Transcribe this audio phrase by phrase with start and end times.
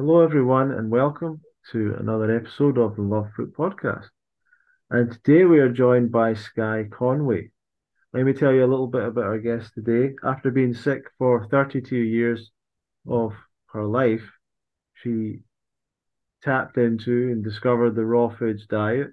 [0.00, 1.40] Hello, everyone, and welcome
[1.72, 4.06] to another episode of the Love Fruit Podcast.
[4.90, 7.50] And today we are joined by Skye Conway.
[8.12, 10.14] Let me tell you a little bit about our guest today.
[10.22, 12.52] After being sick for 32 years
[13.08, 13.32] of
[13.72, 14.22] her life,
[14.94, 15.40] she
[16.44, 19.08] tapped into and discovered the raw foods diet.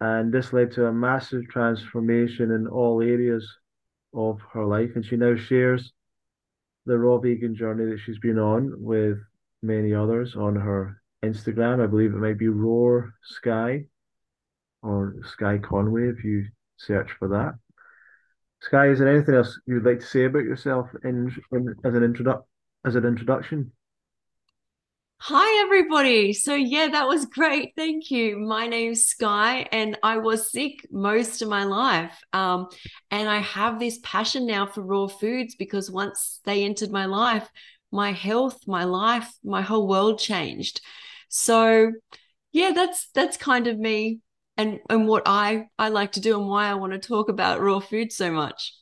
[0.00, 3.48] And this led to a massive transformation in all areas
[4.12, 4.96] of her life.
[4.96, 5.92] And she now shares
[6.84, 9.18] the raw vegan journey that she's been on with
[9.62, 11.82] many others on her Instagram.
[11.82, 13.86] I believe it might be Roar Skye
[14.82, 17.54] or Skye Conway if you search for that.
[18.60, 22.02] Skye, is there anything else you'd like to say about yourself in, in as an
[22.02, 22.42] introdu-
[22.84, 23.72] as an introduction?
[25.20, 26.32] Hi, everybody.
[26.32, 27.72] So, yeah, that was great.
[27.76, 28.38] Thank you.
[28.38, 32.16] My name's Skye and I was sick most of my life.
[32.32, 32.68] Um,
[33.10, 37.50] and I have this passion now for raw foods because once they entered my life,
[37.90, 40.80] my health, my life, my whole world changed.
[41.28, 41.92] So,
[42.52, 44.20] yeah, that's that's kind of me
[44.56, 47.60] and and what I I like to do and why I want to talk about
[47.60, 48.74] raw food so much.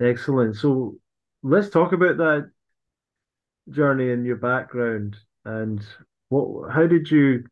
[0.00, 0.56] Excellent.
[0.56, 0.96] So
[1.42, 2.50] let's talk about that
[3.70, 5.84] journey and your background and
[6.28, 7.44] what how did you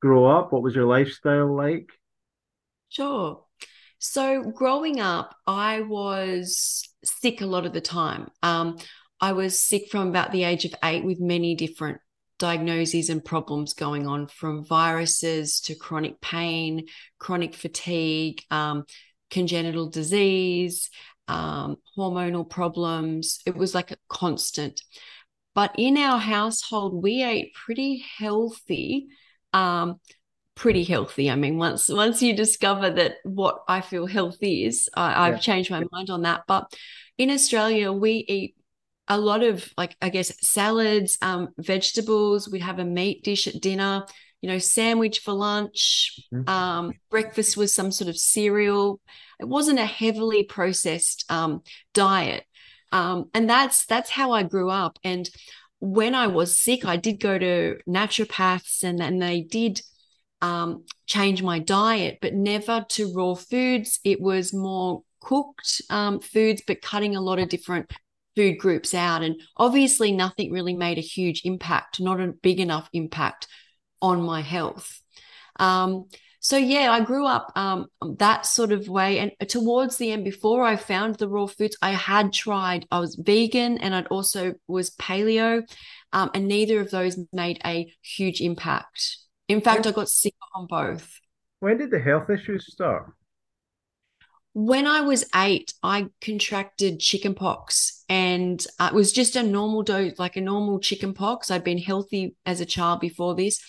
[0.00, 0.52] grow up?
[0.52, 1.90] What was your lifestyle like?
[2.90, 3.42] Sure.
[3.98, 8.28] So growing up, I was sick a lot of the time.
[8.42, 8.76] Um,
[9.20, 11.98] I was sick from about the age of eight with many different
[12.38, 16.86] diagnoses and problems going on from viruses to chronic pain,
[17.18, 18.84] chronic fatigue, um,
[19.30, 20.90] congenital disease,
[21.28, 23.40] um, hormonal problems.
[23.46, 24.82] It was like a constant.
[25.54, 29.06] But in our household, we ate pretty healthy.
[29.52, 30.00] Um,
[30.56, 31.30] pretty healthy.
[31.30, 35.40] I mean, once once you discover that what I feel healthy is, I, have yeah.
[35.40, 36.42] changed my mind on that.
[36.46, 36.72] But
[37.18, 38.56] in Australia, we eat
[39.08, 42.48] a lot of like I guess salads, um, vegetables.
[42.48, 44.04] We'd have a meat dish at dinner.
[44.40, 46.20] You know, sandwich for lunch.
[46.32, 46.48] Mm-hmm.
[46.48, 49.00] Um, breakfast was some sort of cereal.
[49.40, 51.62] It wasn't a heavily processed um,
[51.94, 52.44] diet
[52.94, 55.00] um, and that's that's how I grew up.
[55.02, 55.28] And
[55.80, 59.82] when I was sick, I did go to naturopaths, and and they did
[60.40, 63.98] um, change my diet, but never to raw foods.
[64.04, 67.90] It was more cooked um, foods, but cutting a lot of different
[68.36, 69.22] food groups out.
[69.22, 73.46] And obviously, nothing really made a huge impact, not a big enough impact
[74.00, 75.00] on my health.
[75.56, 76.06] Um,
[76.40, 77.86] so yeah, I grew up um,
[78.18, 79.18] that sort of way.
[79.18, 82.86] And towards the end, before I found the raw foods, I had tried.
[82.90, 85.66] I was vegan, and I'd also was paleo,
[86.12, 89.16] um, and neither of those made a huge impact.
[89.48, 91.18] In fact, I got sick on both.
[91.60, 93.14] When did the health issues start?
[94.52, 100.18] When I was eight, I contracted chickenpox, and uh, it was just a normal dose,
[100.18, 101.50] like a normal chicken pox.
[101.50, 103.60] I'd been healthy as a child before this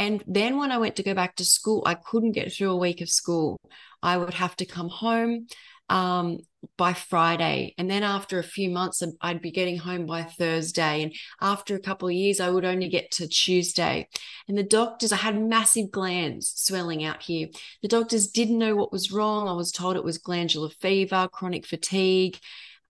[0.00, 2.76] and then when I went to go back to school, I couldn't get through a
[2.76, 3.60] week of school.
[4.02, 5.46] I would have to come home
[5.90, 6.38] um,
[6.78, 7.74] by Friday.
[7.76, 11.02] And then after a few months, I'd be getting home by Thursday.
[11.02, 14.08] And after a couple of years, I would only get to Tuesday.
[14.48, 17.48] And the doctors, I had massive glands swelling out here.
[17.82, 19.48] The doctors didn't know what was wrong.
[19.48, 22.38] I was told it was glandular fever, chronic fatigue.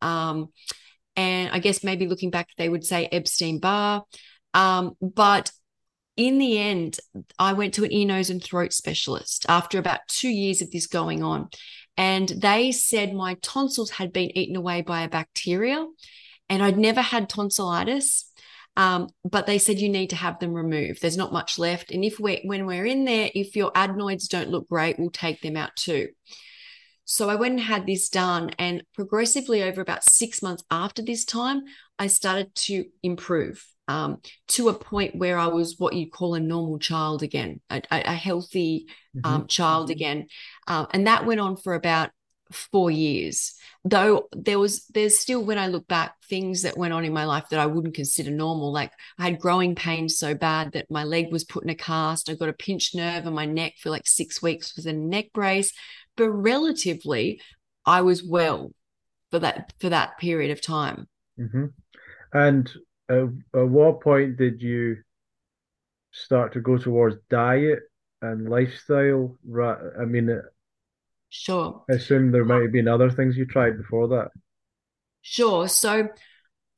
[0.03, 0.49] Um,
[1.16, 4.05] and I guess maybe looking back, they would say Epstein Barr.
[4.55, 5.53] Um, but
[6.16, 6.99] in the end,
[7.38, 10.87] I went to an ear, nose, and throat specialist after about two years of this
[10.87, 11.49] going on.
[11.97, 15.87] And they said my tonsils had been eaten away by a bacteria.
[16.49, 18.31] And I'd never had tonsillitis.
[18.77, 21.03] Um, but they said you need to have them removed.
[21.03, 21.91] There's not much left.
[21.91, 25.41] And if we're, when we're in there, if your adenoids don't look great, we'll take
[25.43, 26.09] them out too.
[27.10, 28.50] So I went and had this done.
[28.56, 31.62] And progressively, over about six months after this time,
[31.98, 36.41] I started to improve um, to a point where I was what you call a
[36.41, 38.87] normal child again, a, a healthy
[39.25, 39.47] um, mm-hmm.
[39.47, 40.28] child again.
[40.69, 42.10] Um, and that went on for about
[42.53, 43.54] four years
[43.84, 47.25] though there was there's still when i look back things that went on in my
[47.25, 48.91] life that i wouldn't consider normal like
[49.21, 52.34] i had growing pains so bad that my leg was put in a cast i
[52.34, 55.72] got a pinched nerve in my neck for like six weeks with a neck brace
[56.21, 57.41] but relatively
[57.84, 58.72] i was well
[59.31, 61.09] for that for that period of time
[61.39, 61.67] mm-hmm.
[62.33, 62.71] and
[63.09, 64.97] at, at what point did you
[66.13, 67.81] start to go towards diet
[68.22, 69.37] and lifestyle?
[69.57, 70.41] I mean,
[71.28, 71.84] sure.
[71.91, 74.28] I assume there might have been other things you tried before that.
[75.23, 75.69] Sure.
[75.69, 76.09] So,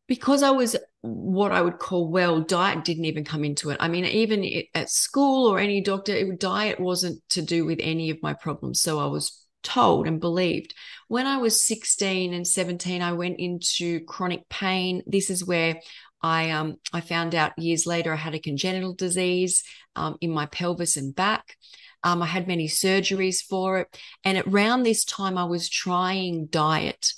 [0.06, 3.76] because I was what I would call well, diet didn't even come into it.
[3.80, 8.22] I mean, even at school or any doctor, diet wasn't to do with any of
[8.22, 8.80] my problems.
[8.80, 10.74] So I was told and believed.
[11.08, 15.02] When I was 16 and 17, I went into chronic pain.
[15.06, 15.80] This is where
[16.22, 19.64] I um I found out years later I had a congenital disease
[19.96, 21.56] um, in my pelvis and back.
[22.04, 27.12] Um, I had many surgeries for it, and around this time I was trying diet.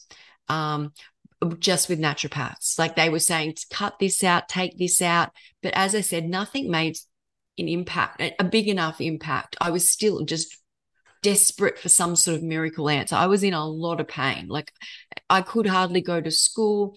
[0.49, 0.93] Um,
[1.45, 2.79] just with naturopaths.
[2.79, 5.31] Like they were saying, cut this out, take this out.
[5.63, 6.97] But as I said, nothing made
[7.59, 9.57] an impact, a big enough impact.
[9.61, 10.57] I was still just
[11.23, 13.17] desperate for some sort of miracle answer.
[13.17, 14.47] I was in a lot of pain.
[14.49, 14.73] Like
[15.31, 16.97] I could hardly go to school.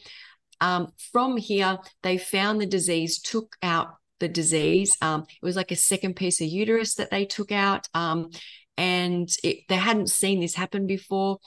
[0.59, 4.97] Um, from here, they found the disease, took out the disease.
[5.01, 7.88] Um, it was like a second piece of uterus that they took out.
[7.94, 8.31] Um,
[8.77, 11.38] and it, they hadn't seen this happen before.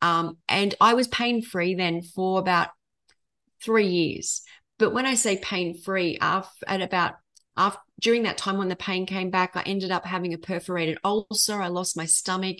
[0.00, 2.68] Um, and I was pain free then for about
[3.62, 4.42] three years.
[4.78, 7.14] But when I say pain free, at about
[7.56, 10.98] after during that time when the pain came back, I ended up having a perforated
[11.02, 11.60] ulcer.
[11.60, 12.58] I lost my stomach,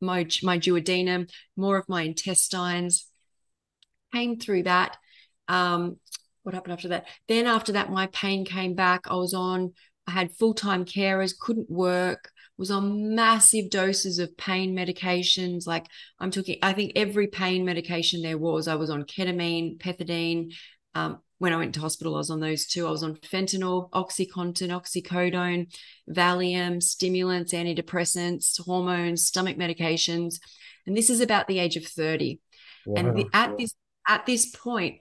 [0.00, 3.06] my my duodenum, more of my intestines.
[4.12, 4.96] Came through that.
[5.48, 5.96] Um,
[6.42, 7.06] what happened after that?
[7.28, 9.06] Then after that, my pain came back.
[9.08, 9.72] I was on.
[10.06, 15.66] I had full time carers, couldn't work was on massive doses of pain medications.
[15.66, 15.86] Like
[16.18, 18.68] I'm talking, I think every pain medication there was.
[18.68, 20.52] I was on ketamine, pethidine.
[20.94, 22.86] Um, when I went to hospital, I was on those two.
[22.86, 25.74] I was on fentanyl, OxyContin, oxycodone,
[26.08, 30.36] Valium, stimulants, antidepressants, hormones, stomach medications.
[30.86, 32.40] And this is about the age of 30.
[32.86, 32.94] Wow.
[32.96, 33.74] And the, at this
[34.08, 35.00] at this point,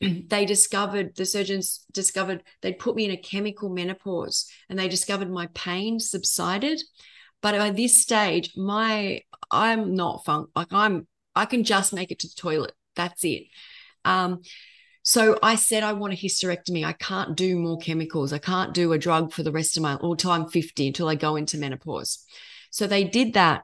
[0.28, 5.30] they discovered the surgeons discovered they'd put me in a chemical menopause and they discovered
[5.30, 6.80] my pain subsided
[7.42, 9.20] but at this stage my
[9.50, 13.44] i'm not funk like i'm i can just make it to the toilet that's it
[14.04, 14.40] um
[15.06, 16.84] so I said I want a hysterectomy.
[16.84, 18.32] I can't do more chemicals.
[18.32, 21.14] I can't do a drug for the rest of my until I'm 50, until I
[21.14, 22.26] go into menopause.
[22.70, 23.62] So they did that.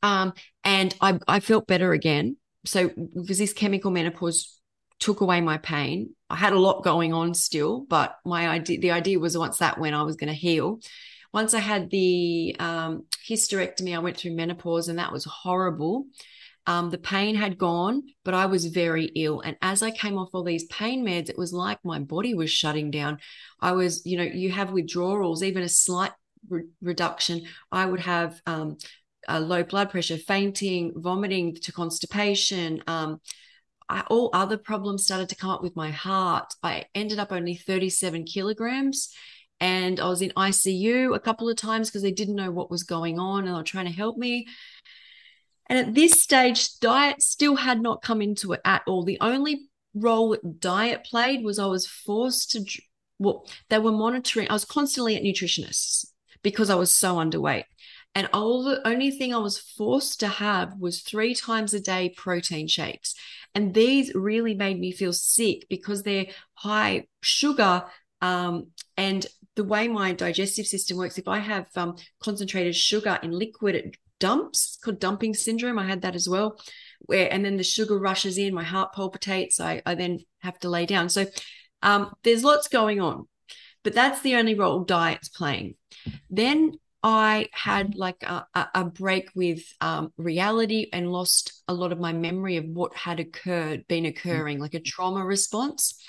[0.00, 2.36] Um, and I, I felt better again.
[2.64, 4.57] So because this chemical menopause
[4.98, 6.14] took away my pain.
[6.30, 9.78] I had a lot going on still, but my idea, the idea was once that
[9.78, 10.80] went, I was going to heal.
[11.32, 16.06] Once I had the um, hysterectomy, I went through menopause, and that was horrible.
[16.66, 19.40] Um, the pain had gone, but I was very ill.
[19.40, 22.50] And as I came off all these pain meds, it was like my body was
[22.50, 23.18] shutting down.
[23.60, 26.12] I was, you know, you have withdrawals, even a slight
[26.48, 27.42] re- reduction.
[27.72, 28.76] I would have um,
[29.30, 32.82] low blood pressure, fainting, vomiting to constipation.
[32.86, 33.20] Um,
[33.88, 36.54] I, all other problems started to come up with my heart.
[36.62, 39.10] I ended up only 37 kilograms
[39.60, 42.82] and I was in ICU a couple of times because they didn't know what was
[42.82, 44.46] going on and they were trying to help me.
[45.66, 49.04] And at this stage, diet still had not come into it at all.
[49.04, 52.64] The only role diet played was I was forced to,
[53.18, 56.06] well, they were monitoring, I was constantly at nutritionists
[56.42, 57.64] because I was so underweight.
[58.14, 62.14] And all the only thing I was forced to have was three times a day
[62.16, 63.14] protein shakes.
[63.54, 67.84] And these really made me feel sick because they're high sugar.
[68.20, 73.30] Um, and the way my digestive system works, if I have um, concentrated sugar in
[73.30, 74.66] liquid, it dumps.
[74.66, 75.78] It's called dumping syndrome.
[75.78, 76.60] I had that as well.
[77.00, 79.60] Where and then the sugar rushes in, my heart palpitates.
[79.60, 81.08] I, I then have to lay down.
[81.08, 81.26] So
[81.82, 83.28] um, there's lots going on,
[83.84, 85.74] but that's the only role diet's playing.
[86.28, 86.72] Then
[87.02, 92.12] I had like a, a break with um, reality and lost a lot of my
[92.12, 94.08] memory of what had occurred, been mm.
[94.08, 96.02] occurring, like a trauma response.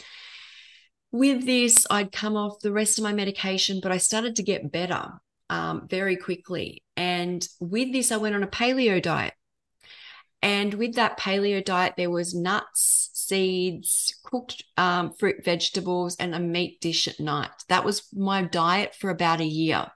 [1.12, 4.72] With this, I'd come off the rest of my medication, but I started to get
[4.72, 5.14] better
[5.50, 6.84] um, very quickly.
[6.96, 9.34] And with this, I went on a paleo diet.
[10.42, 16.40] And with that paleo diet, there was nuts, seeds, cooked um, fruit, vegetables, and a
[16.40, 17.50] meat dish at night.
[17.68, 19.88] That was my diet for about a year.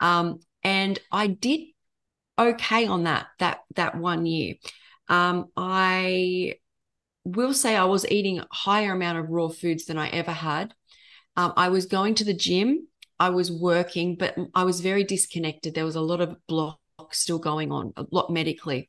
[0.00, 1.60] Um, and I did
[2.38, 4.54] okay on that that that one year.
[5.08, 6.54] Um, I
[7.24, 10.74] will say I was eating a higher amount of raw foods than I ever had.
[11.36, 12.86] Um, I was going to the gym.
[13.18, 15.74] I was working, but I was very disconnected.
[15.74, 16.78] There was a lot of block
[17.12, 18.88] still going on, a lot medically.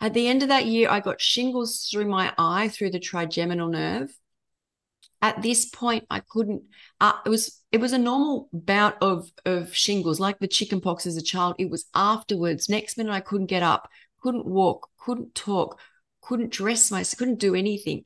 [0.00, 3.68] At the end of that year, I got shingles through my eye through the trigeminal
[3.68, 4.10] nerve
[5.26, 6.62] at this point i couldn't
[7.00, 11.04] uh, it was it was a normal bout of of shingles like the chicken pox
[11.04, 11.56] as a child.
[11.58, 13.88] It was afterwards next minute i couldn't get up
[14.22, 15.78] couldn't walk couldn't talk
[16.22, 18.04] couldn't dress myself couldn't do anything.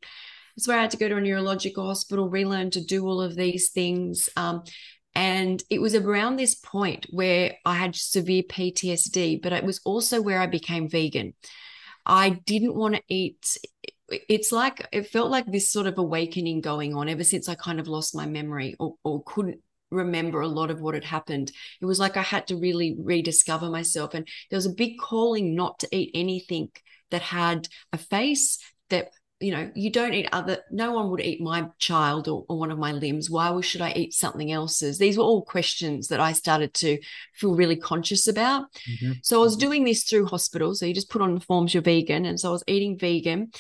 [0.56, 3.36] That's where i had to go to a neurological hospital relearn to do all of
[3.36, 4.28] these things.
[4.36, 4.64] Um,
[5.14, 10.22] and it was around this point where i had severe ptsd but it was also
[10.22, 11.34] where i became vegan.
[12.06, 13.58] I didn't want to eat
[14.10, 17.80] it's like it felt like this sort of awakening going on ever since I kind
[17.80, 21.52] of lost my memory or, or couldn't remember a lot of what had happened.
[21.80, 24.14] It was like I had to really rediscover myself.
[24.14, 26.70] And there was a big calling not to eat anything
[27.10, 31.40] that had a face that you know, you don't eat other, no one would eat
[31.40, 33.30] my child or, or one of my limbs.
[33.30, 34.98] Why should I eat something else's?
[34.98, 36.98] These were all questions that I started to
[37.32, 38.70] feel really conscious about.
[38.86, 39.12] Mm-hmm.
[39.22, 40.74] So I was doing this through hospital.
[40.74, 42.26] So you just put on the forms you're vegan.
[42.26, 43.50] And so I was eating vegan.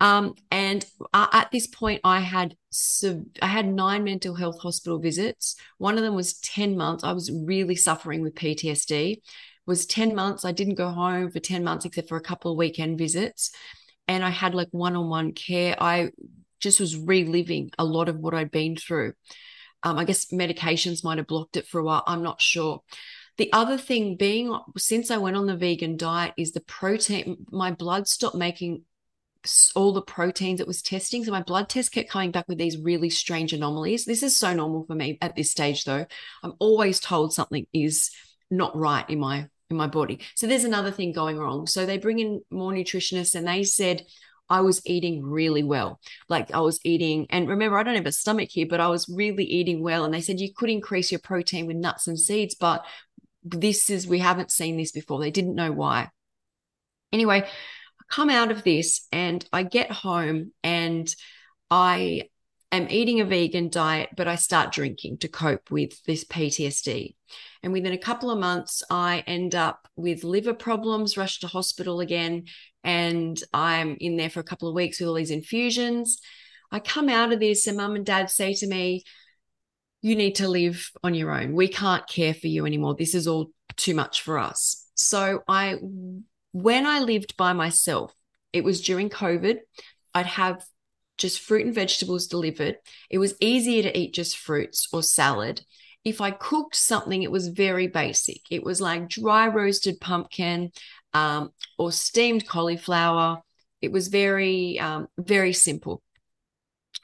[0.00, 2.56] Um, and uh, at this point, I had
[3.40, 5.56] I had nine mental health hospital visits.
[5.78, 7.04] One of them was 10 months.
[7.04, 9.12] I was really suffering with PTSD.
[9.12, 9.22] It
[9.66, 10.44] was 10 months.
[10.44, 13.52] I didn't go home for 10 months except for a couple of weekend visits
[14.08, 15.76] and I had like one on one care.
[15.80, 16.10] I
[16.60, 19.14] just was reliving a lot of what I'd been through.
[19.82, 22.04] Um, I guess medications might have blocked it for a while.
[22.06, 22.82] I'm not sure.
[23.38, 27.46] The other thing being, since I went on the vegan diet, is the protein.
[27.50, 28.82] My blood stopped making
[29.74, 31.24] all the proteins it was testing.
[31.24, 34.04] So my blood test kept coming back with these really strange anomalies.
[34.04, 36.06] This is so normal for me at this stage, though.
[36.42, 38.10] I'm always told something is
[38.50, 40.20] not right in my in my body.
[40.34, 41.66] So there's another thing going wrong.
[41.66, 44.04] So they bring in more nutritionists and they said
[44.48, 45.98] I was eating really well.
[46.28, 49.08] Like I was eating, and remember, I don't have a stomach here, but I was
[49.08, 50.04] really eating well.
[50.04, 52.84] And they said you could increase your protein with nuts and seeds, but
[53.42, 55.20] this is, we haven't seen this before.
[55.20, 56.10] They didn't know why.
[57.12, 57.48] Anyway,
[58.12, 61.12] come out of this and I get home and
[61.70, 62.28] I
[62.70, 67.14] am eating a vegan diet, but I start drinking to cope with this PTSD.
[67.62, 72.00] And within a couple of months, I end up with liver problems, rush to hospital
[72.00, 72.44] again,
[72.84, 76.18] and I'm in there for a couple of weeks with all these infusions.
[76.70, 79.04] I come out of this, and mum and dad say to me,
[80.02, 81.54] You need to live on your own.
[81.54, 82.94] We can't care for you anymore.
[82.98, 84.86] This is all too much for us.
[84.94, 85.78] So I,
[86.52, 88.14] when I lived by myself,
[88.52, 89.58] it was during COVID.
[90.14, 90.64] I'd have
[91.18, 92.76] just fruit and vegetables delivered.
[93.10, 95.62] It was easier to eat just fruits or salad.
[96.04, 98.40] If I cooked something, it was very basic.
[98.50, 100.72] It was like dry roasted pumpkin
[101.14, 103.42] um, or steamed cauliflower.
[103.80, 106.02] It was very, um, very simple.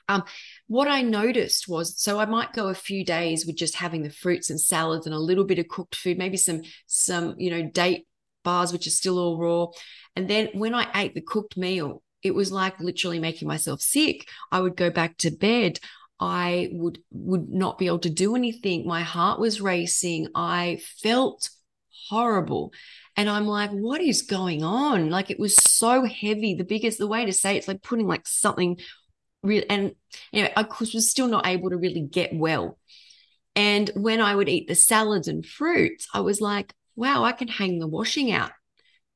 [0.08, 0.24] Um,
[0.68, 4.10] what I noticed was so I might go a few days with just having the
[4.10, 7.62] fruits and salads and a little bit of cooked food, maybe some some you know
[7.62, 8.07] date
[8.45, 9.66] bars which are still all raw,
[10.16, 14.28] and then when I ate the cooked meal, it was like literally making myself sick.
[14.50, 15.78] I would go back to bed.
[16.21, 18.87] I would would not be able to do anything.
[18.87, 20.28] My heart was racing.
[20.35, 21.49] I felt
[22.09, 22.73] horrible.
[23.16, 25.11] And I'm like, what is going on?
[25.11, 26.54] Like it was so heavy.
[26.54, 28.78] The biggest, the way to say it, it's like putting like something
[29.42, 29.64] real.
[29.68, 29.92] And
[30.33, 32.78] anyway, I was still not able to really get well.
[33.54, 37.48] And when I would eat the salads and fruits, I was like, wow, I can
[37.48, 38.50] hang the washing out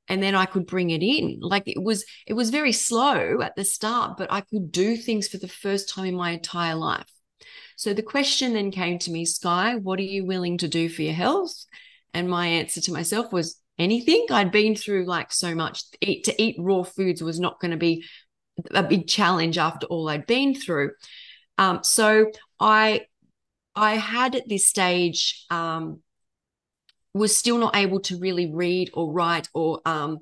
[0.09, 1.39] and then I could bring it in.
[1.41, 5.29] Like it was, it was very slow at the start, but I could do things
[5.29, 7.11] for the first time in my entire life.
[7.77, 11.03] So the question then came to me, Skye, what are you willing to do for
[11.03, 11.53] your health?
[12.15, 14.27] And my answer to myself was anything.
[14.31, 15.83] I'd been through like so much.
[16.01, 18.05] Eat, to eat raw foods was not going to be
[18.71, 20.93] a big challenge after all I'd been through.
[21.59, 23.07] Um, so I
[23.75, 26.01] I had at this stage um,
[27.15, 30.19] was still not able to really read or write or um,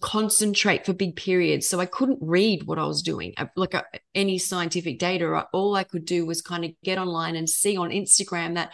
[0.00, 1.68] concentrate for big periods.
[1.68, 3.82] So I couldn't read what I was doing, uh, like uh,
[4.14, 5.46] any scientific data.
[5.52, 8.72] All I could do was kind of get online and see on Instagram that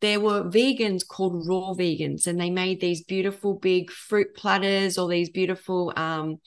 [0.00, 5.08] there were vegans called raw vegans, and they made these beautiful big fruit platters or
[5.08, 6.38] these beautiful, um,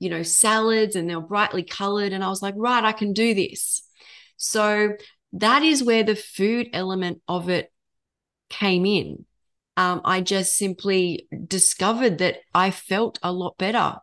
[0.00, 2.12] you know, salads, and they were brightly colored.
[2.12, 3.82] And I was like, right, I can do this.
[4.36, 4.94] So
[5.34, 7.70] that is where the food element of it
[8.50, 9.24] came in
[9.76, 13.96] um, I just simply discovered that I felt a lot better.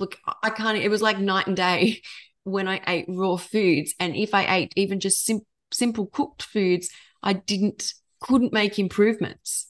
[0.00, 2.02] Look, I can't, it was like night and day
[2.44, 3.94] when I ate raw foods.
[4.00, 6.90] And if I ate even just sim- simple cooked foods,
[7.22, 9.68] I didn't, couldn't make improvements.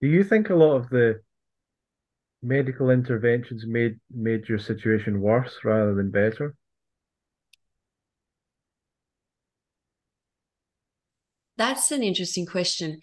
[0.00, 1.22] Do you think a lot of the
[2.42, 6.56] medical interventions made made your situation worse rather than better?
[11.56, 13.00] That's an interesting question.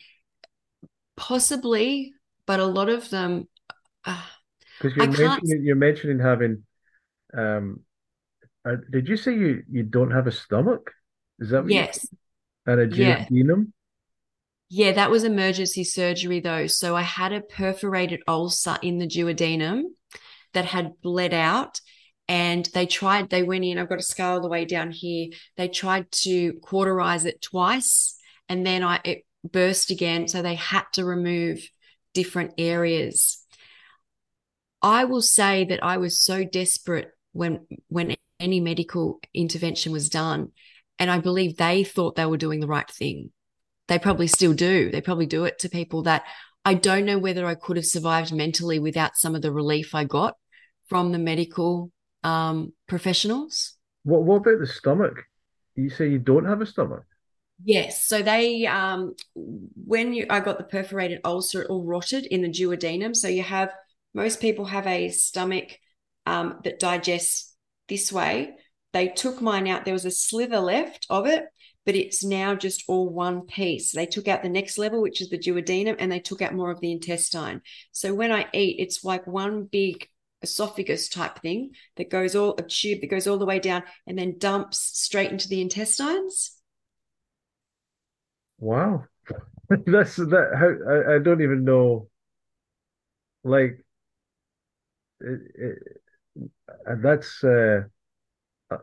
[1.18, 2.14] Possibly,
[2.46, 3.48] but a lot of them.
[4.04, 6.64] Because uh, you're, mentioning, you're mentioning having.
[7.36, 7.82] Um,
[8.68, 10.92] uh, did you say you, you don't have a stomach?
[11.40, 12.08] Is that yes?
[12.66, 13.68] And a duodenum.
[14.70, 14.88] Yeah.
[14.88, 16.68] yeah, that was emergency surgery though.
[16.68, 19.84] So I had a perforated ulcer in the duodenum
[20.54, 21.80] that had bled out
[22.28, 25.30] and they tried they went in i've got a scar all the way down here
[25.58, 28.18] they tried to cauterize it twice
[28.50, 30.28] and then i it burst again.
[30.28, 31.60] So they had to remove
[32.14, 33.44] different areas.
[34.82, 40.52] I will say that I was so desperate when when any medical intervention was done
[41.00, 43.32] and I believe they thought they were doing the right thing.
[43.88, 44.92] They probably still do.
[44.92, 46.24] They probably do it to people that
[46.64, 50.04] I don't know whether I could have survived mentally without some of the relief I
[50.04, 50.36] got
[50.88, 51.92] from the medical
[52.24, 53.74] um, professionals.
[54.04, 55.24] What What about the stomach?
[55.76, 57.04] You say you don't have a stomach.
[57.64, 58.06] Yes.
[58.06, 62.50] So they, um, when you, I got the perforated ulcer, it all rotted in the
[62.50, 63.16] duodenum.
[63.16, 63.72] So you have,
[64.14, 65.78] most people have a stomach
[66.26, 67.56] um, that digests
[67.88, 68.56] this way.
[68.94, 69.86] They took mine out.
[69.86, 71.46] There was a slither left of it,
[71.86, 73.94] but it's now just all one piece.
[73.94, 76.72] They took out the next level, which is the duodenum, and they took out more
[76.72, 77.62] of the intestine.
[77.92, 80.08] So when I eat, it's like one big
[80.42, 84.18] esophagus type thing that goes all a tube that goes all the way down and
[84.18, 86.52] then dumps straight into the intestines.
[88.66, 89.06] Wow,
[89.86, 90.50] that's that.
[90.58, 92.10] How I, I don't even know.
[93.44, 93.86] Like,
[95.20, 95.78] it, it,
[96.88, 97.82] and that's uh,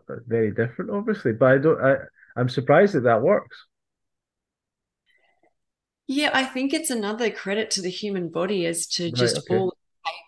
[0.07, 1.33] very different, obviously.
[1.33, 1.85] But I don't.
[1.85, 1.97] I
[2.37, 3.67] I'm surprised that that works.
[6.07, 9.57] Yeah, I think it's another credit to the human body as to just okay.
[9.57, 9.77] all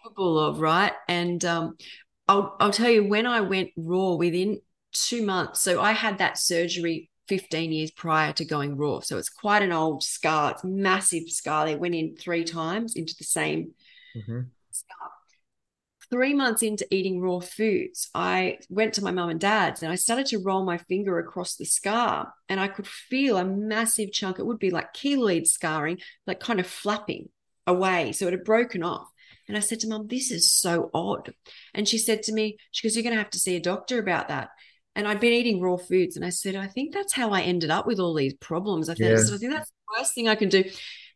[0.03, 0.95] capable of, right?
[1.07, 1.77] And um,
[2.27, 4.61] I'll I'll tell you when I went raw within
[4.93, 5.61] two months.
[5.61, 9.01] So I had that surgery 15 years prior to going raw.
[9.01, 10.53] So it's quite an old scar.
[10.53, 11.67] It's massive scar.
[11.67, 13.73] They went in three times into the same
[14.17, 14.41] mm-hmm.
[14.71, 15.11] scar.
[16.11, 19.97] Three months into eating raw foods, I went to my mum and dad's and I
[19.97, 24.39] started to roll my finger across the scar and I could feel a massive chunk.
[24.39, 27.31] It would be like keloid scarring, like kind of flapping
[27.67, 28.13] away.
[28.13, 29.09] So it had broken off.
[29.49, 31.35] And I said to mum, this is so odd.
[31.75, 33.99] And she said to me, she goes, You're going to have to see a doctor
[33.99, 34.51] about that
[34.95, 36.17] and I'd been eating raw foods.
[36.17, 38.89] And I said, I think that's how I ended up with all these problems.
[38.89, 39.15] I, yeah.
[39.15, 40.65] I think that's the worst thing I can do.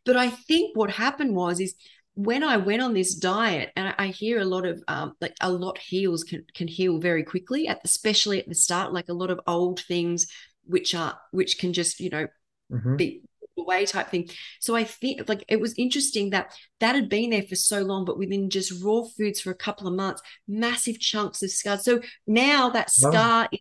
[0.05, 1.75] But I think what happened was is
[2.15, 5.49] when I went on this diet, and I hear a lot of um, like a
[5.49, 9.29] lot heals can can heal very quickly, at especially at the start, like a lot
[9.29, 10.27] of old things
[10.65, 12.27] which are which can just you know
[12.71, 12.95] mm-hmm.
[12.97, 13.21] be
[13.57, 14.29] away type thing.
[14.59, 18.03] So I think like it was interesting that that had been there for so long,
[18.03, 21.77] but within just raw foods for a couple of months, massive chunks of scar.
[21.77, 23.47] So now that scar wow.
[23.51, 23.59] is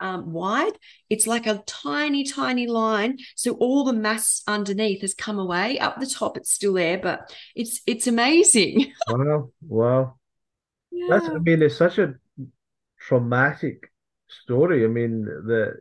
[0.00, 0.72] um, wide.
[1.08, 3.18] It's like a tiny, tiny line.
[3.36, 5.78] So all the mass underneath has come away.
[5.78, 8.92] Up the top, it's still there, but it's it's amazing.
[9.08, 10.14] wow, wow.
[10.90, 11.06] Yeah.
[11.10, 12.14] That's I mean, it's such a
[13.00, 13.90] traumatic
[14.28, 14.84] story.
[14.84, 15.74] I mean, the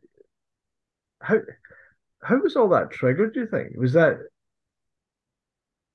[1.21, 1.39] how
[2.23, 3.33] how was all that triggered?
[3.33, 4.17] Do you think was that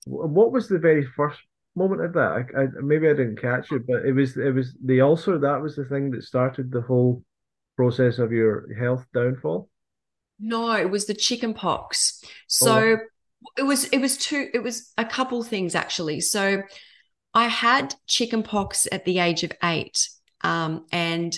[0.07, 1.41] what was the very first
[1.75, 2.47] moment of that?
[2.57, 5.61] I, I maybe I didn't catch it, but it was it was the ulcer that
[5.61, 7.23] was the thing that started the whole
[7.77, 9.69] process of your health downfall?
[10.39, 12.23] No, it was the chicken pox.
[12.47, 12.99] So oh.
[13.57, 16.21] it was it was two it was a couple things actually.
[16.21, 16.63] So
[17.35, 20.09] I had chicken pox at the age of eight.
[20.43, 21.37] Um, and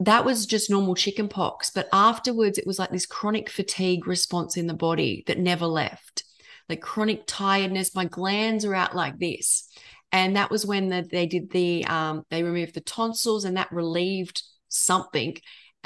[0.00, 1.70] that was just normal chicken pox.
[1.70, 6.24] But afterwards, it was like this chronic fatigue response in the body that never left,
[6.68, 7.94] like chronic tiredness.
[7.94, 9.68] My glands are out like this.
[10.12, 13.72] And that was when the, they did the, um, they removed the tonsils and that
[13.72, 14.42] relieved
[14.76, 15.36] something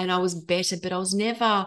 [0.00, 1.66] and I was better, but I was never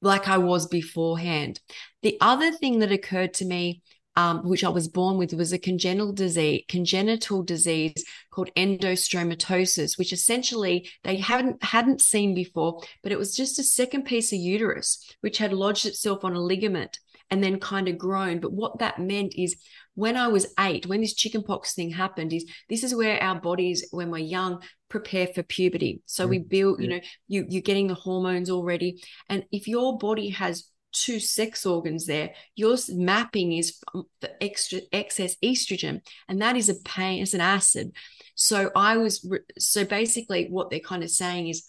[0.00, 1.60] like I was beforehand.
[2.02, 3.82] The other thing that occurred to me,
[4.16, 10.12] um, which I was born with, was a congenital disease, congenital disease called endostromatosis, which
[10.12, 15.14] essentially they hadn't hadn't seen before, but it was just a second piece of uterus
[15.20, 16.98] which had lodged itself on a ligament
[17.30, 18.40] and then kind of grown.
[18.40, 19.56] But what that meant is
[19.98, 23.88] when I was eight, when this chickenpox thing happened, is this is where our bodies,
[23.90, 26.02] when we're young, prepare for puberty.
[26.06, 26.30] So mm-hmm.
[26.30, 29.02] we build, you know, you you're getting the hormones already.
[29.28, 33.80] And if your body has two sex organs there, your mapping is
[34.20, 37.90] the extra excess estrogen, and that is a pain, it's an acid.
[38.36, 41.64] So I was so basically what they're kind of saying is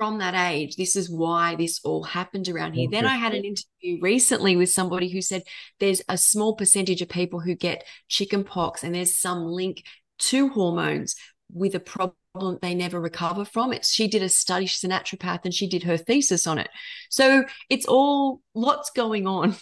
[0.00, 2.88] from that age, this is why this all happened around here.
[2.90, 5.42] Then I had an interview recently with somebody who said
[5.78, 9.84] there's a small percentage of people who get chicken pox and there's some link
[10.20, 11.16] to hormones
[11.52, 12.14] with a problem
[12.62, 13.84] they never recover from it.
[13.84, 16.70] She did a study, she's a naturopath, and she did her thesis on it.
[17.10, 19.54] So it's all lots going on.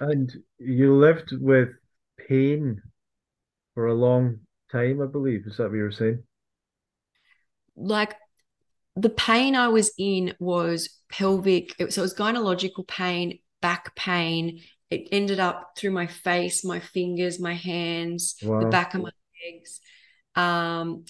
[0.00, 1.68] And you lived with
[2.28, 2.82] pain
[3.74, 4.40] for a long
[4.72, 5.44] time, I believe.
[5.46, 6.24] Is that what you were saying?
[7.76, 8.16] Like
[8.96, 14.62] the pain I was in was pelvic, so it was gynecological pain, back pain.
[14.90, 18.60] It ended up through my face, my fingers, my hands, wow.
[18.60, 19.10] the back of my
[19.44, 19.80] legs,
[20.34, 21.04] um,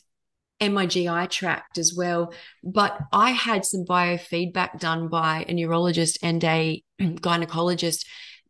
[0.58, 2.32] and my GI tract as well.
[2.64, 8.04] But I had some biofeedback done by a neurologist and a gynecologist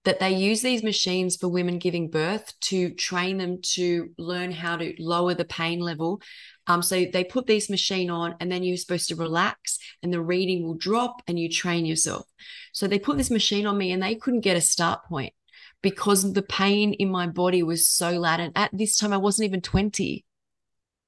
[0.07, 4.77] that they use these machines for women giving birth to train them to learn how
[4.77, 6.23] to lower the pain level.
[6.69, 10.21] Um, so they put this machine on, and then you're supposed to relax, and the
[10.21, 12.25] reading will drop, and you train yourself.
[12.73, 15.35] So they put this machine on me, and they couldn't get a start point
[15.83, 18.39] because the pain in my body was so loud.
[18.41, 20.25] And At this time, I wasn't even 20.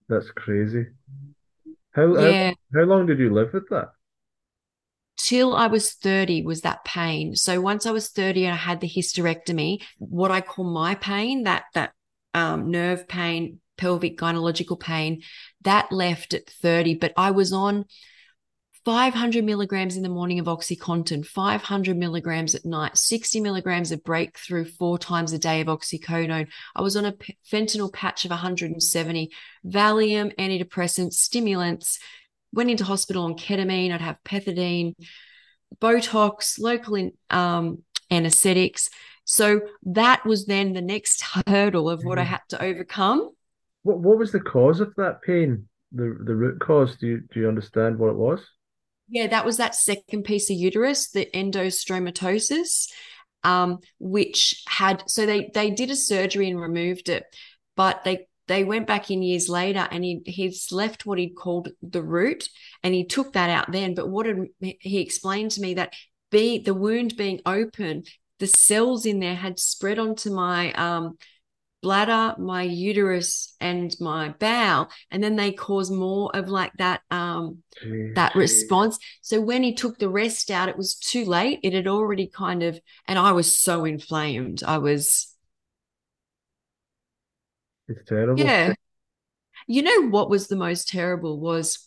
[0.09, 0.87] That's crazy.
[1.93, 2.51] How, Yeah.
[2.73, 3.93] how how long did you live with that?
[5.19, 7.37] Till I was 30 was that pain.
[7.37, 11.43] So once I was 30 and I had the hysterectomy, what I call my pain,
[11.43, 11.93] that that
[12.35, 15.23] um, nerve pain, pelvic gynecological pain,
[15.63, 16.95] that left at 30.
[16.95, 17.85] But I was on
[18.85, 24.65] 500 milligrams in the morning of Oxycontin, 500 milligrams at night, 60 milligrams of breakthrough
[24.65, 26.49] four times a day of oxycodone.
[26.75, 27.15] I was on a
[27.53, 29.31] fentanyl patch of 170,
[29.67, 31.99] Valium, antidepressants, stimulants,
[32.53, 33.93] went into hospital on ketamine.
[33.93, 34.95] I'd have pethidine,
[35.81, 38.89] Botox, local in, um, anesthetics.
[39.25, 42.27] So that was then the next hurdle of what I Mhm.
[42.27, 43.31] had to overcome.
[43.83, 45.69] What what was the cause of that pain?
[45.93, 46.97] The the root cause?
[46.97, 48.41] Do you do you understand what it was?
[49.09, 52.91] Yeah, that was that second piece of uterus, the endostromatosis,
[53.43, 57.25] um, which had so they they did a surgery and removed it,
[57.77, 61.69] but they they went back in years later and he he's left what he'd called
[61.83, 62.49] the root
[62.83, 63.95] and he took that out then.
[63.95, 65.95] But what had, he explained to me that
[66.31, 68.05] be the wound being open,
[68.39, 71.17] the cells in there had spread onto my um
[71.81, 77.59] bladder, my uterus, and my bowel, and then they cause more of like that um
[78.15, 78.99] that response.
[79.23, 81.61] So when he took the rest out, it was too late.
[81.63, 84.63] It had already kind of, and I was so inflamed.
[84.65, 85.35] I was,
[87.89, 88.39] It's terrible.
[88.43, 88.75] yeah.
[89.67, 91.79] You know what was the most terrible was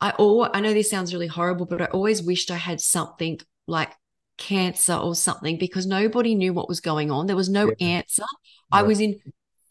[0.00, 3.38] I all I know this sounds really horrible, but I always wished I had something
[3.66, 3.92] like
[4.36, 7.26] cancer or something because nobody knew what was going on.
[7.26, 7.86] There was no Yeah.
[7.98, 8.24] answer.
[8.72, 9.20] I was in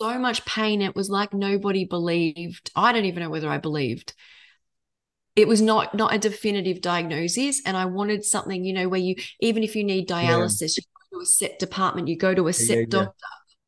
[0.02, 0.82] so much pain.
[0.82, 2.72] It was like nobody believed.
[2.76, 4.14] I don't even know whether I believed.
[5.36, 9.16] It was not not a definitive diagnosis, and I wanted something, you know, where you
[9.40, 12.54] even if you need dialysis, you go to a set department, you go to a
[12.54, 12.86] set yeah, yeah.
[12.88, 13.26] doctor.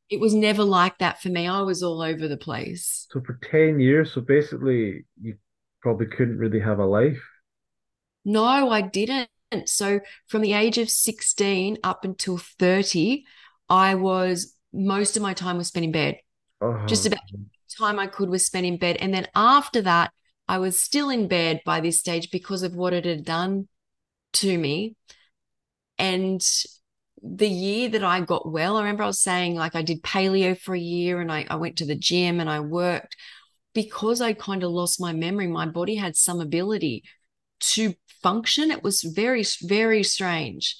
[0.09, 1.47] It was never like that for me.
[1.47, 3.07] I was all over the place.
[3.09, 5.35] So for 10 years, so basically you
[5.81, 7.21] probably couldn't really have a life.
[8.23, 9.29] No, I didn't.
[9.65, 13.25] So from the age of 16 up until 30,
[13.69, 16.17] I was most of my time was spent in bed.
[16.61, 17.19] Oh, Just about
[17.77, 18.97] time I could was spent in bed.
[18.99, 20.11] And then after that,
[20.47, 23.67] I was still in bed by this stage because of what it had done
[24.33, 24.95] to me.
[25.97, 26.41] And
[27.27, 30.57] the year that I got well, I remember I was saying like I did paleo
[30.57, 33.15] for a year and I, I went to the gym and I worked
[33.73, 35.47] because I kind of lost my memory.
[35.47, 37.03] My body had some ability
[37.59, 38.71] to function.
[38.71, 40.77] It was very, very strange.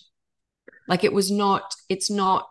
[0.87, 2.47] Like it was not, it's not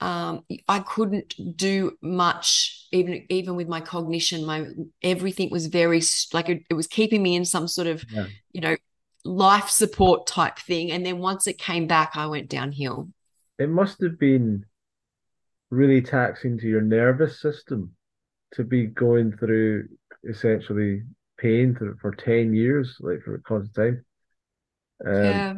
[0.00, 4.46] um, I couldn't do much even even with my cognition.
[4.46, 4.66] My
[5.02, 6.00] everything was very
[6.32, 8.26] like it, it was keeping me in some sort of Yeah.
[8.52, 8.76] you know
[9.24, 10.92] life support type thing.
[10.92, 13.08] And then once it came back, I went downhill.
[13.58, 14.64] It must have been
[15.70, 17.94] really taxing to your nervous system
[18.52, 19.88] to be going through
[20.28, 21.02] essentially
[21.38, 24.04] pain for, for 10 years, like for a constant time.
[25.06, 25.54] Um, yeah.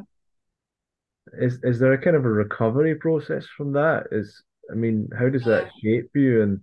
[1.38, 4.06] is is there a kind of a recovery process from that?
[4.10, 6.60] Is I mean, how does that shape you and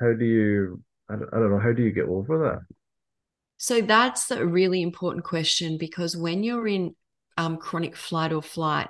[0.00, 2.76] how do you I don't, I don't know, how do you get over that?
[3.56, 6.94] So that's a really important question because when you're in
[7.36, 8.88] um, chronic flight or flight,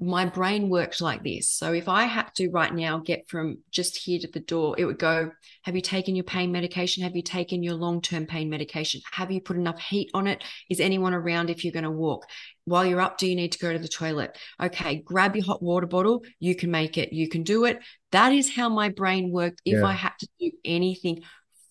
[0.00, 1.50] my brain worked like this.
[1.50, 4.84] So if I had to right now get from just here to the door, it
[4.84, 5.32] would go,
[5.64, 7.02] Have you taken your pain medication?
[7.02, 9.00] Have you taken your long term pain medication?
[9.12, 10.44] Have you put enough heat on it?
[10.70, 12.26] Is anyone around if you're going to walk?
[12.64, 14.38] While you're up, do you need to go to the toilet?
[14.62, 16.22] Okay, grab your hot water bottle.
[16.38, 17.12] You can make it.
[17.12, 17.80] You can do it.
[18.12, 19.86] That is how my brain worked if Yeah.
[19.86, 21.22] I had to do anything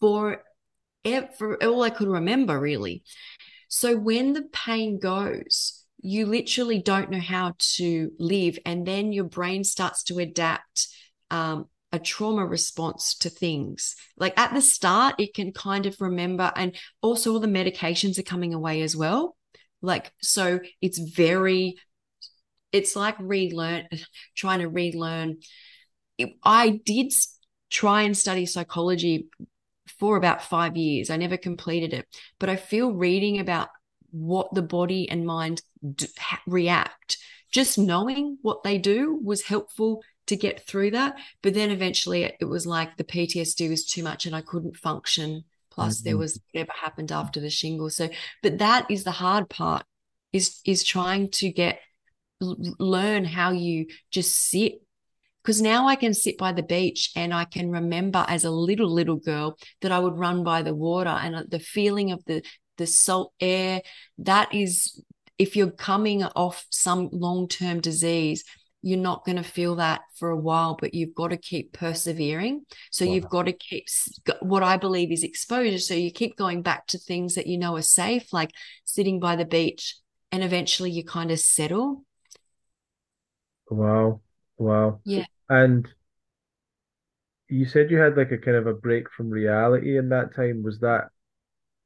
[0.02, 0.44] for,
[1.38, 3.04] for all I could remember, really.
[3.70, 8.60] So when the pain goes, you literally don't know how to live.
[8.66, 10.88] And then your brain starts to adapt
[11.32, 13.96] um, a trauma response to things.
[14.18, 18.24] Like at the start, it can kind of remember, and also all the medications are
[18.24, 19.36] coming away as well.
[19.82, 21.76] Like, so it's very,
[22.72, 23.88] it's like relearn,
[24.36, 25.38] trying to relearn.
[26.44, 27.14] I did
[27.70, 29.28] try and study psychology
[30.00, 31.10] for about five years.
[31.10, 32.06] I never completed it,
[32.40, 33.70] but I feel reading about
[34.20, 35.62] what the body and mind
[35.96, 36.08] d-
[36.46, 37.18] react,
[37.52, 41.18] just knowing what they do was helpful to get through that.
[41.42, 44.78] But then eventually it, it was like the PTSD was too much and I couldn't
[44.78, 45.44] function.
[45.72, 46.20] Plus there Mhm.
[46.20, 47.90] was whatever happened after the shingle.
[47.90, 48.10] So,
[48.42, 49.86] but that is the hard part
[50.34, 51.80] is is trying to get
[52.40, 54.82] learn how you just sit
[55.42, 58.90] because now I can sit by the beach and I can remember as a little
[58.92, 62.44] little girl that I would run by the water and uh, the feeling of the
[62.78, 63.82] the salt air
[64.18, 65.02] that is
[65.38, 68.44] if you're coming off some long-term disease
[68.82, 72.66] you're not going to feel that for a while, but you've got to keep persevering.
[72.92, 73.12] So wow.
[73.12, 73.88] you've got to keep
[74.40, 75.80] what I believe is exposure.
[75.80, 78.52] So you keep going back to things that you know are safe, like
[78.86, 79.98] sitting by the beach,
[80.32, 82.06] and eventually you kind of settle.
[83.70, 84.22] Wow.
[84.58, 85.02] Wow.
[85.04, 85.26] Yeah.
[85.50, 85.88] And
[87.50, 90.64] you said you had like a kind of a break from reality in that time.
[90.64, 91.10] Was that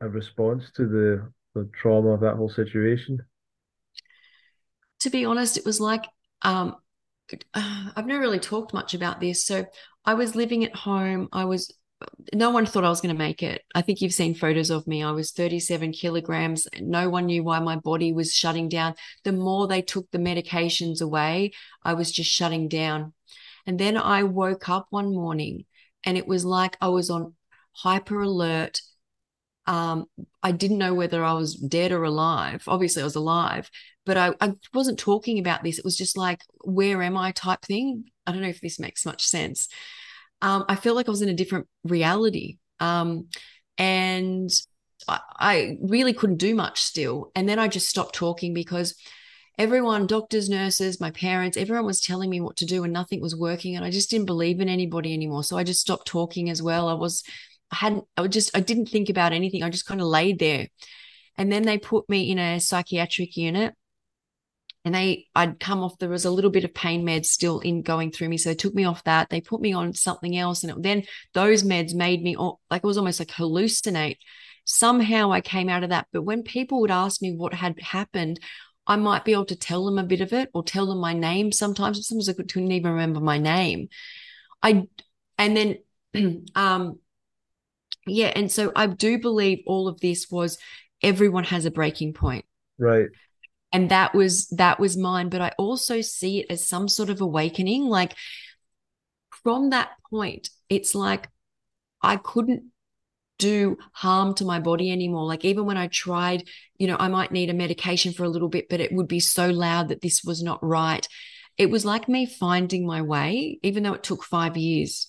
[0.02, 3.20] a response to the the trauma of that whole situation?
[5.02, 6.06] To be honest, it was like
[6.42, 6.76] um,
[7.54, 9.46] I've never really talked much about this.
[9.46, 9.66] So
[10.06, 11.30] I was living at home.
[11.32, 11.72] I was
[12.34, 13.62] no one thought I was going to make it.
[13.76, 15.04] I think you've seen photos of me.
[15.04, 16.68] I was 37 kilograms.
[16.80, 18.96] No one knew why my body was shutting down.
[19.24, 21.52] The more they took the medications away,
[21.84, 23.14] I was just shutting down.
[23.66, 25.66] And then I woke up one morning
[26.04, 27.36] and it was like I was on
[27.74, 28.82] hyper alert.
[29.72, 30.06] Um,
[30.44, 32.64] I didn't know whether I was dead or alive.
[32.68, 33.72] Obviously, I was alive,
[34.06, 35.80] but I, I wasn't talking about this.
[35.80, 38.04] It was just like, where am I type thing.
[38.28, 39.70] I don't know if this makes much sense.
[40.42, 42.58] Um, I felt like I was in a different reality.
[42.82, 43.30] Um,
[43.78, 44.50] and
[45.08, 47.32] I, I really couldn't do much still.
[47.34, 48.96] And then I just stopped talking because
[49.58, 53.38] everyone, doctors, nurses, my parents, everyone was telling me what to do and nothing was
[53.38, 53.78] working.
[53.78, 55.46] And I just didn't believe in anybody anymore.
[55.46, 56.90] So I just stopped talking as well.
[56.90, 57.24] I was,
[57.72, 59.64] I hadn't, I just, I didn't think about anything.
[59.64, 60.68] I just kind of laid there.
[61.38, 63.74] And then they put me in a psychiatric unit.
[64.84, 67.84] And they I'd come off there was a little bit of pain meds still in
[67.84, 68.38] going through me.
[68.38, 69.30] So they took me off that.
[69.30, 70.64] They put me on something else.
[70.64, 71.04] And it, then
[71.36, 74.18] those meds made me like it was almost like hallucinate.
[74.66, 76.08] Somehow I came out of that.
[76.12, 78.40] But when people would ask me what had happened
[78.88, 81.14] I might be able to tell them a bit of it or tell them my
[81.14, 82.06] name sometimes.
[82.08, 83.90] Sometimes I couldn't even remember my name.
[84.62, 84.88] I
[85.38, 87.00] and then um
[88.12, 90.58] yeah and so I do believe all of this was
[91.02, 92.46] everyone has a breaking point.
[92.78, 93.08] Right.
[93.72, 97.22] And that was that was mine but i also see it as some sort of
[97.22, 97.86] awakening.
[97.86, 98.14] Like
[99.44, 101.30] from that point it's like
[102.02, 102.64] i couldn't
[103.40, 105.26] do harm to my body anymore.
[105.26, 106.48] Like even when i tried
[106.78, 109.20] you know i might need a medication for a little bit but it would be
[109.22, 111.08] so loud that this was not right.
[111.58, 115.08] It was like me finding my way even though it took 5 years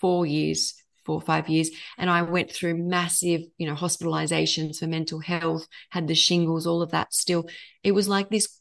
[0.00, 0.74] 4 years
[1.10, 5.66] four or five years and i went through massive you know hospitalizations for mental health
[5.88, 7.48] had the shingles all of that still.
[7.82, 8.60] It was like this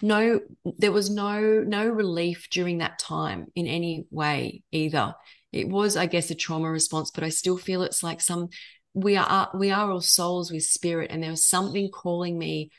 [0.00, 0.40] no
[0.78, 5.14] there was no no relief during that time in any way either.
[5.52, 8.48] It was i guess a trauma response but i still feel it's like some
[8.94, 12.70] we are uh, we are all souls with spirit and there was something calling me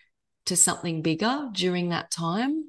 [0.46, 2.66] to something bigger during that time.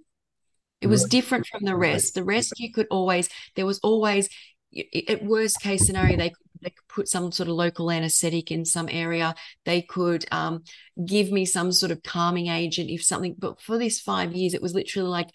[0.81, 2.15] It was different from the rest.
[2.15, 4.29] The rest you could always there was always
[5.09, 8.65] at worst case scenario, they could, they could put some sort of local anesthetic in
[8.65, 9.35] some area.
[9.65, 10.65] They could um,
[11.05, 13.37] give me some sort of calming agent if something.
[13.39, 15.31] But for these five years, it was literally like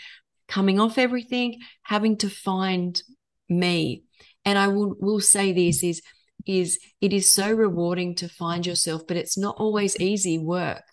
[0.48, 3.02] coming off everything, having to find
[3.48, 4.04] me.
[4.46, 6.02] And I will will say this is
[6.46, 10.84] is it is so rewarding to find yourself, but it's not always easy work.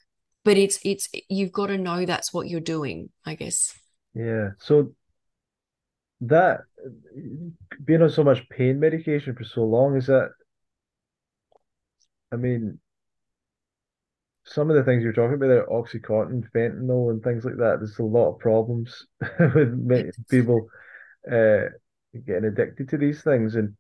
[0.45, 3.73] But it's it's you've got to know that's what you're doing, I guess.
[4.15, 4.51] Yeah.
[4.59, 4.93] So
[6.23, 6.61] that
[7.85, 10.31] being on so much pain medication for so long is that
[12.33, 12.79] I mean
[14.47, 17.79] some of the things you're talking about there, Oxycontin, fentanyl, and things like that.
[17.79, 19.07] There's a lot of problems
[19.41, 20.69] with people
[21.31, 21.65] uh,
[22.25, 23.57] getting addicted to these things.
[23.57, 23.77] And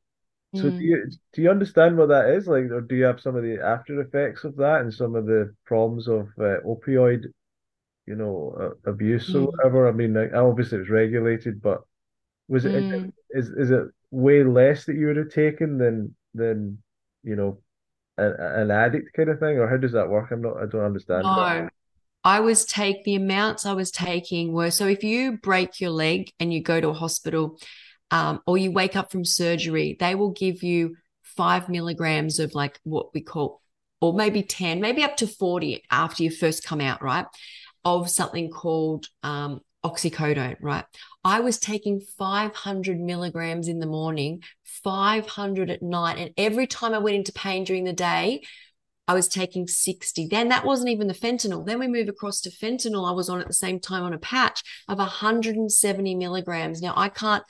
[0.54, 0.78] so, mm.
[0.78, 3.42] do you do you understand what that is like, or do you have some of
[3.42, 7.26] the after effects of that and some of the problems of uh, opioid,
[8.06, 9.36] you know, uh, abuse mm.
[9.36, 9.88] or whatever?
[9.88, 11.82] I mean, like, obviously it's regulated, but
[12.48, 13.12] was it mm.
[13.30, 16.78] is is it way less that you would have taken than than
[17.22, 17.58] you know
[18.18, 20.30] an, an addict kind of thing, or how does that work?
[20.30, 20.56] I'm not.
[20.56, 21.24] I don't understand.
[21.24, 21.72] No, that.
[22.24, 26.32] I was take the amounts I was taking were so if you break your leg
[26.40, 27.58] and you go to a hospital,
[28.10, 32.80] um, or you wake up from surgery, they will give you five milligrams of like
[32.84, 33.60] what we call,
[34.00, 37.26] or maybe ten, maybe up to forty after you first come out, right?
[37.84, 40.84] Of something called um, oxycodone, right?
[41.24, 46.18] I was taking 500 milligrams in the morning, 500 at night.
[46.18, 48.42] And every time I went into pain during the day,
[49.08, 50.26] I was taking 60.
[50.28, 51.64] Then that wasn't even the fentanyl.
[51.64, 53.08] Then we move across to fentanyl.
[53.08, 56.82] I was on at the same time on a patch of 170 milligrams.
[56.82, 57.44] Now I can't,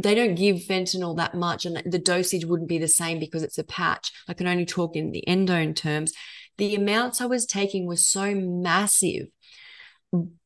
[0.00, 3.58] they don't give fentanyl that much and the dosage wouldn't be the same because it's
[3.58, 4.10] a patch.
[4.26, 6.12] I can only talk in the endone terms.
[6.56, 9.26] The amounts I was taking were so massive.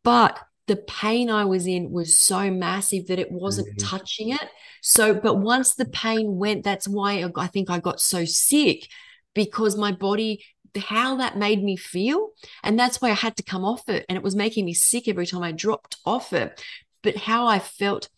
[0.02, 0.40] But
[0.70, 3.88] the pain I was in was so massive that it wasn't mm-hmm.
[3.88, 4.48] touching it.
[4.82, 8.86] So, but once the pain went, that's why I think I got so sick
[9.34, 10.44] because my body,
[10.78, 12.28] how that made me feel.
[12.62, 14.06] And that's why I had to come off it.
[14.08, 16.62] And it was making me sick every time I dropped off it.
[17.02, 18.08] but how I felt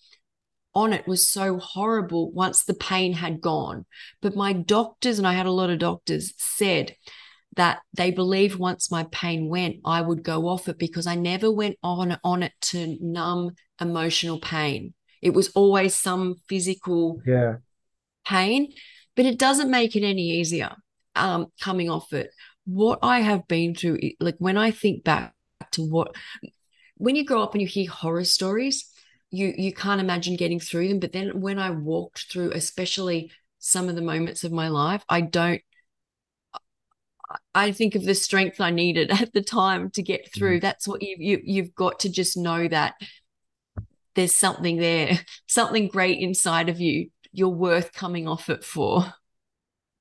[0.75, 3.87] on it was so horrible once the pain had gone.
[4.21, 6.97] But my doctors, and I had a lot of doctors, said
[7.57, 11.51] that they believed once my pain went, I would go off it because I never
[11.51, 14.95] went on on it to numb emotional pain.
[15.21, 17.57] It was always some physical yeah.
[18.27, 18.73] pain,
[19.15, 20.75] but it doesn't make it any easier
[21.15, 22.31] um, coming off it.
[22.65, 25.35] What I have been through, like when I think back
[25.73, 26.15] to what,
[26.97, 28.89] when you grow up and you hear horror stories,
[29.31, 31.01] you you can't imagine getting through them.
[31.01, 35.23] But then when I walked through, especially some of the moments of my life, I
[35.23, 35.63] don't.
[37.55, 40.59] I think of the strength I needed at the time to get through.
[40.59, 40.63] Mm.
[40.63, 42.95] That's what you, you you've got to just know that
[44.15, 47.11] there's something there, something great inside of you.
[47.33, 49.15] You're worth coming off it for.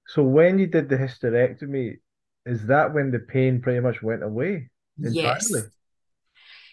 [0.08, 2.00] So when you did the hysterectomy,
[2.46, 5.22] is that when the pain pretty much went away entirely?
[5.22, 5.52] Yes.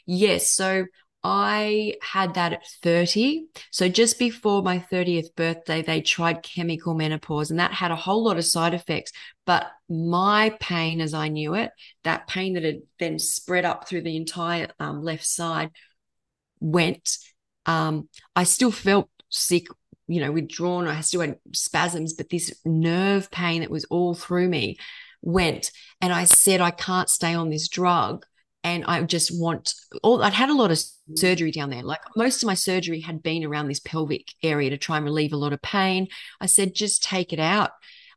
[0.06, 0.50] Yes.
[0.50, 0.86] So
[1.24, 3.46] I had that at 30.
[3.70, 8.24] So just before my 30th birthday, they tried chemical menopause, and that had a whole
[8.24, 9.12] lot of side effects.
[9.44, 11.72] But my pain, as I knew it,
[12.04, 15.70] that pain that had then spread up through the entire um, left side,
[16.60, 17.18] went.
[17.66, 19.66] Um, I still felt sick,
[20.06, 20.86] you know, withdrawn.
[20.86, 24.78] I still had spasms, but this nerve pain that was all through me
[25.20, 25.72] went.
[26.00, 28.24] And I said, I can't stay on this drug
[28.68, 30.78] and I just want all I'd had a lot of
[31.14, 31.82] surgery down there.
[31.82, 35.32] Like most of my surgery had been around this pelvic area to try and relieve
[35.32, 36.08] a lot of pain.
[36.40, 37.70] I said, just take it out.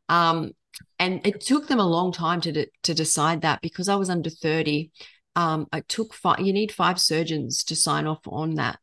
[0.08, 0.52] Um,
[0.98, 4.10] and it took them a long time to de- to decide that because I was
[4.10, 4.90] under 30.
[5.36, 8.78] Um, I took five, you need five surgeons to sign off on that.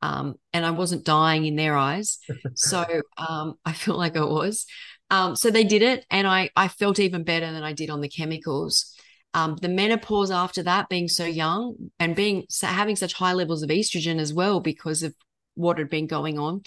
[0.00, 2.18] Um, and I wasn't dying in their eyes.
[2.54, 2.84] So
[3.16, 4.66] um, I feel like I was.
[5.10, 8.02] Um, so they did it, and I I felt even better than I did on
[8.02, 8.94] the chemicals
[9.34, 13.70] um, the menopause after that being so young and being having such high levels of
[13.70, 15.14] estrogen as well because of
[15.54, 16.62] what had been going on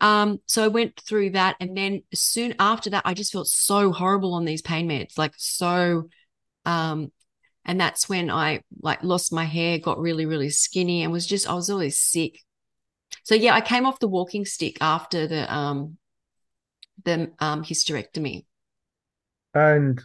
[0.00, 3.92] um, so I went through that, and then soon after that, I just felt so
[3.92, 6.08] horrible on these pain meds, like so.
[6.64, 7.12] Um,
[7.66, 11.48] and that's when I like lost my hair, got really, really skinny, and was just
[11.48, 12.38] I was always sick.
[13.24, 15.98] So yeah, I came off the walking stick after the um
[17.04, 18.46] the um hysterectomy.
[19.52, 20.00] And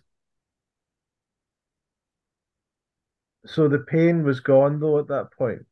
[3.46, 5.66] So the pain was gone though at that point.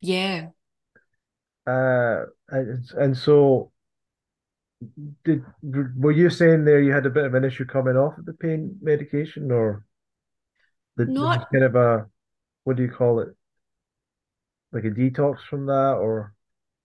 [0.00, 0.48] Yeah.
[1.66, 3.70] Uh, and, and so
[5.24, 8.26] did were you saying there you had a bit of an issue coming off of
[8.26, 9.84] the pain medication or
[10.96, 12.06] the Not kind of a
[12.64, 13.28] what do you call it?
[14.72, 16.34] Like a detox from that or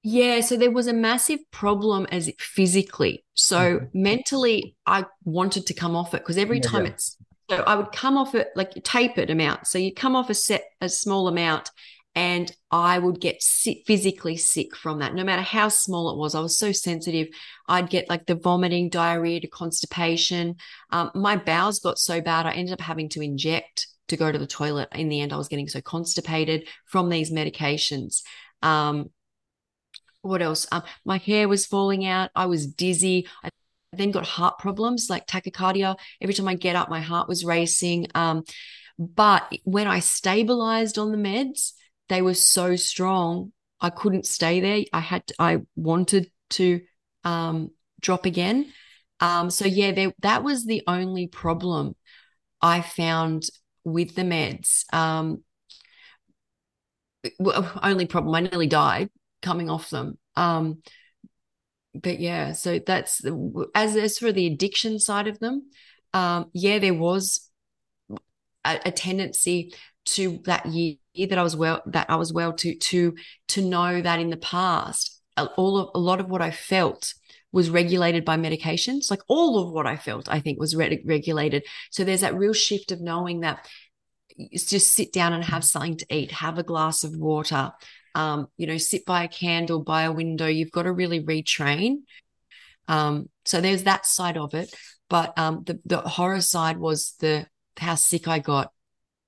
[0.01, 3.25] yeah, so there was a massive problem as physically.
[3.33, 4.01] So mm-hmm.
[4.01, 6.91] mentally, I wanted to come off it because every yeah, time yeah.
[6.91, 7.17] it's
[7.49, 9.67] so I would come off it like tapered amount.
[9.67, 11.69] So you come off a set a small amount
[12.15, 15.13] and I would get sick, physically sick from that.
[15.13, 17.27] No matter how small it was, I was so sensitive.
[17.67, 20.55] I'd get like the vomiting, diarrhea to constipation.
[20.91, 24.39] Um, my bowels got so bad, I ended up having to inject to go to
[24.39, 24.89] the toilet.
[24.93, 28.21] In the end, I was getting so constipated from these medications.
[28.61, 29.11] Um,
[30.21, 30.67] what else?
[30.71, 32.31] Um, my hair was falling out.
[32.35, 33.27] I was dizzy.
[33.43, 33.48] I
[33.93, 35.95] then got heart problems like tachycardia.
[36.21, 38.07] Every time I get up, my heart was racing.
[38.15, 38.43] Um,
[38.97, 41.73] but when I stabilized on the meds,
[42.09, 43.51] they were so strong.
[43.81, 44.83] I couldn't stay there.
[44.91, 46.81] I had to, I wanted to
[47.23, 47.71] um,
[48.01, 48.71] drop again.
[49.19, 51.95] Um, so yeah, there, that was the only problem
[52.61, 53.43] I found
[53.83, 54.91] with the meds.
[54.93, 55.43] Um,
[57.81, 58.35] only problem.
[58.35, 59.09] I nearly died
[59.41, 60.17] coming off them.
[60.35, 60.81] Um,
[61.93, 63.21] but yeah, so that's
[63.75, 65.69] as as for the addiction side of them,
[66.13, 67.49] um, yeah, there was
[68.65, 69.73] a, a tendency
[70.05, 73.15] to that year that I was well that I was well to to
[73.49, 77.13] to know that in the past all of a lot of what I felt
[77.51, 79.09] was regulated by medications.
[79.09, 81.65] Like all of what I felt I think was re- regulated.
[81.91, 83.67] So there's that real shift of knowing that
[84.55, 87.71] just sit down and have something to eat have a glass of water
[88.15, 90.47] um, you know, sit by a candle, by a window.
[90.47, 91.99] You've got to really retrain.
[92.87, 94.73] Um, so there's that side of it.
[95.09, 98.71] But um, the, the horror side was the how sick I got.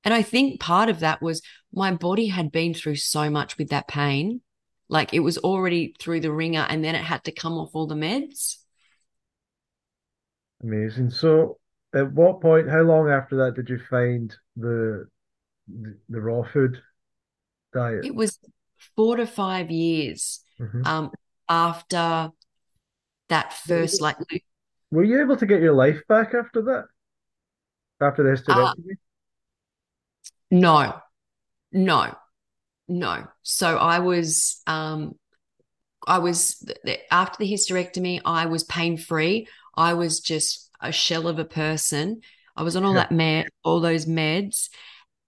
[0.04, 1.42] And I think part of that was
[1.74, 4.42] my body had been through so much with that pain.
[4.90, 7.88] Like it was already through the ringer and then it had to come off all
[7.88, 8.58] the meds.
[10.62, 11.12] Amazing.
[11.12, 11.60] So
[11.94, 15.08] at what point, how long after that did you find the
[15.68, 16.82] the, the raw food
[17.74, 18.06] diet?
[18.06, 18.38] It was
[18.96, 20.86] four to five years mm-hmm.
[20.86, 21.12] um,
[21.50, 22.30] after
[23.30, 24.18] that first like
[24.92, 26.86] were you able to get your life back after that
[28.02, 28.96] after the hysterectomy uh,
[30.52, 30.94] no
[31.72, 32.16] no
[32.92, 33.26] no.
[33.42, 35.16] So I was um
[36.06, 36.68] I was
[37.10, 39.48] after the hysterectomy, I was pain free.
[39.76, 42.22] I was just a shell of a person.
[42.56, 43.02] I was on all yeah.
[43.02, 44.70] that med, all those meds,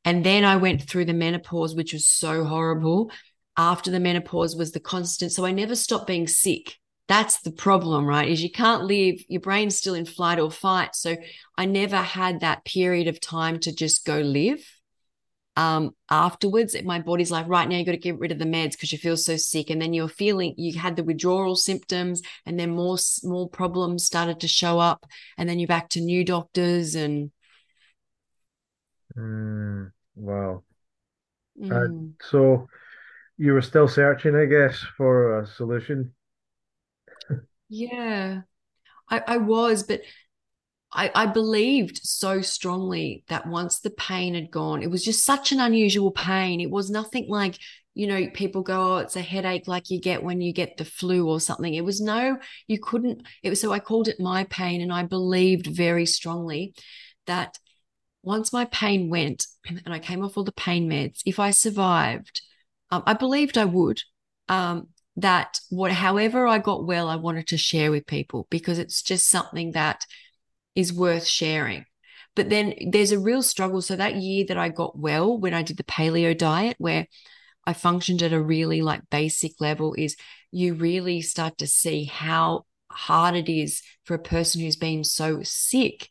[0.03, 3.11] and then I went through the menopause, which was so horrible.
[3.55, 6.77] After the menopause was the constant, so I never stopped being sick.
[7.07, 8.27] That's the problem, right?
[8.27, 10.95] Is you can't live, your brain's still in flight or fight.
[10.95, 11.17] So
[11.57, 14.65] I never had that period of time to just go live
[15.55, 18.71] um, afterwards, my body's like, right now, you got to get rid of the meds
[18.71, 19.69] because you feel so sick.
[19.69, 24.39] And then you're feeling, you had the withdrawal symptoms, and then more, more problems started
[24.39, 25.05] to show up.
[25.37, 26.95] And then you're back to new doctors.
[26.95, 27.31] And
[29.15, 30.63] mm, wow.
[31.61, 31.71] Mm.
[31.71, 32.67] Uh, so
[33.43, 36.13] you were still searching, I guess, for a solution.
[37.67, 38.43] yeah,
[39.09, 39.99] I, I was, but
[40.93, 45.51] I, I believed so strongly that once the pain had gone, it was just such
[45.51, 46.61] an unusual pain.
[46.61, 47.57] It was nothing like,
[47.93, 50.85] you know, people go, oh, it's a headache like you get when you get the
[50.85, 51.73] flu or something.
[51.73, 52.37] It was no,
[52.67, 53.23] you couldn't.
[53.43, 54.79] It was so I called it my pain.
[54.79, 56.75] And I believed very strongly
[57.27, 57.59] that
[58.21, 62.41] once my pain went and I came off all the pain meds, if I survived,
[62.93, 64.01] um, I believed I would.
[64.49, 69.01] Um, that what however I got well, I wanted to share with people because it's
[69.01, 70.05] just something that
[70.75, 71.85] is worth sharing.
[72.35, 73.81] But then there's a real struggle.
[73.81, 77.07] So that year that I got well, when I did the paleo diet, where
[77.65, 80.15] I functioned at a really like basic level, is
[80.51, 85.41] you really start to see how hard it is for a person who's been so
[85.43, 86.09] sick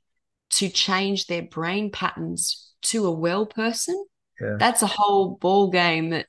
[0.51, 4.05] to change their brain patterns to a well person.
[4.41, 4.57] Yeah.
[4.59, 6.27] That's a whole ball game that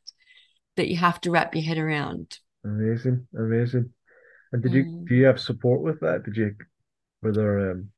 [0.76, 2.38] that you have to wrap your head around.
[2.64, 3.92] Amazing, amazing.
[4.52, 4.76] And did mm.
[4.76, 6.24] you do you have support with that?
[6.24, 6.56] Did you
[7.22, 7.90] were there um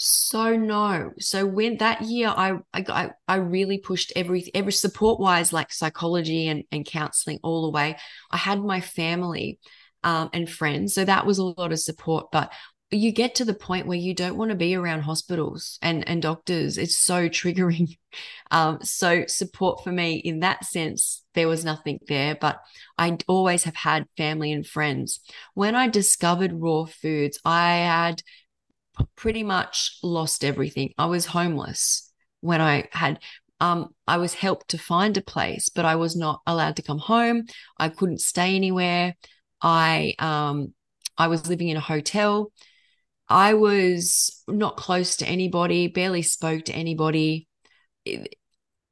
[0.00, 1.10] so no.
[1.18, 6.46] So when that year, I I I really pushed every every support wise, like psychology
[6.46, 7.96] and and counseling, all the way.
[8.30, 9.58] I had my family
[10.04, 12.28] um, and friends, so that was a lot of support.
[12.30, 12.52] But
[12.90, 16.22] you get to the point where you don't want to be around hospitals and and
[16.22, 16.78] doctors.
[16.78, 17.96] It's so triggering.
[18.50, 22.34] Um, so support for me in that sense, there was nothing there.
[22.34, 22.58] But
[22.96, 25.20] I always have had family and friends.
[25.52, 28.22] When I discovered raw foods, I had
[29.16, 30.94] pretty much lost everything.
[30.96, 32.10] I was homeless
[32.40, 33.18] when I had
[33.60, 36.98] um, I was helped to find a place, but I was not allowed to come
[36.98, 37.44] home.
[37.76, 39.14] I couldn't stay anywhere.
[39.60, 40.72] I um,
[41.16, 42.52] I was living in a hotel.
[43.28, 47.46] I was not close to anybody, barely spoke to anybody.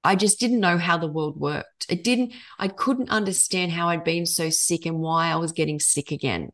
[0.05, 1.87] I just didn't know how the world worked.
[1.89, 5.81] It didn't, I couldn't understand how I'd been so sick and why I was getting
[5.81, 6.51] sick again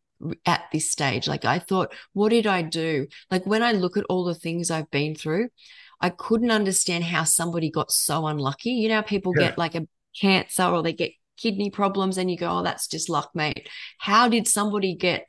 [0.47, 1.27] at this stage.
[1.27, 3.09] Like I thought, what did I do?
[3.31, 5.49] Like when I look at all the things I've been through,
[6.01, 8.71] I couldn't understand how somebody got so unlucky.
[8.71, 9.49] You know, people yeah.
[9.49, 9.87] get like a
[10.19, 13.69] cancer or they get kidney problems and you go, oh, that's just luck, mate.
[13.99, 15.27] How did somebody get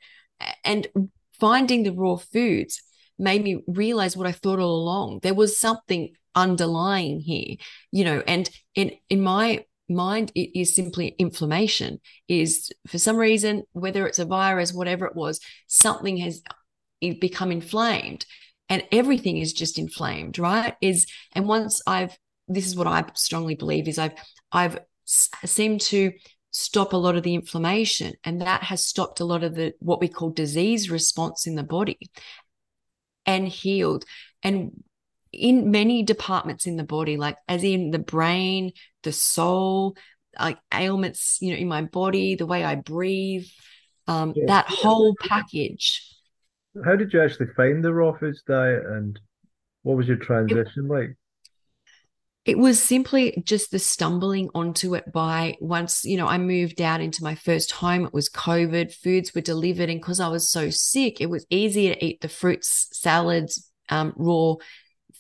[0.64, 0.88] and
[1.44, 2.82] finding the raw foods
[3.20, 5.20] made me realize what I thought all along.
[5.24, 7.58] There was something underlying here,
[7.92, 13.64] you know, and in in my mind it is simply inflammation is for some reason
[13.74, 16.42] whether it's a virus whatever it was something has
[17.02, 18.26] eh, become inflamed
[18.70, 22.18] and everything is just inflamed right is and once i've
[22.48, 24.16] this is what i strongly believe is i've
[24.54, 26.14] i've seemed to
[26.54, 30.00] stop a lot of the inflammation and that has stopped a lot of the what
[30.00, 31.98] we call disease response in the body
[33.26, 34.06] and healed
[34.44, 34.72] and
[35.32, 39.98] in many departments in the body, like as in the brain, the soul,
[40.40, 43.48] like ailments, you know, in my body, the way I breathe,
[44.08, 44.46] um, yeah.
[44.48, 46.08] that whole package.
[46.86, 49.20] How did you actually find the raw foods diet and
[49.82, 51.18] what was your transition it, like?
[52.46, 57.00] It was simply just the stumbling onto it by once, you know, I moved out
[57.00, 58.06] into my first home.
[58.06, 59.90] It was COVID, foods were delivered.
[59.90, 64.14] And because I was so sick, it was easier to eat the fruits, salads, um,
[64.18, 64.56] raw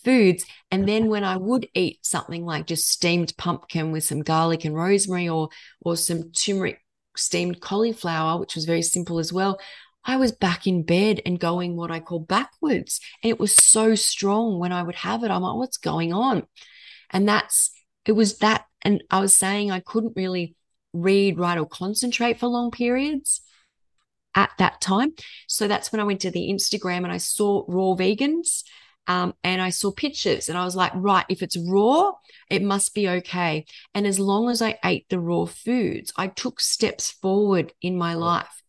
[0.03, 0.45] foods.
[0.69, 4.75] And then when I would eat something like just steamed pumpkin with some garlic and
[4.75, 5.49] rosemary or
[5.81, 6.79] or some turmeric
[7.15, 9.59] steamed cauliflower, which was very simple as well,
[10.03, 12.99] I was back in bed and going what I call backwards.
[13.23, 15.31] And it was so strong when I would have it.
[15.31, 16.47] I'm like, what's going on?
[17.13, 17.71] And that's
[18.05, 18.65] it was that.
[18.81, 20.55] And I was saying I couldn't really
[20.91, 23.41] read, write, or concentrate for long periods
[24.35, 25.13] at that time.
[25.47, 28.63] So that's when I went to the Instagram and I saw raw vegans
[29.07, 32.11] um, and I saw pictures and I was like, right, if it's raw,
[32.49, 33.65] it must be okay.
[33.93, 38.13] And as long as I ate the raw foods, I took steps forward in my
[38.13, 38.63] life.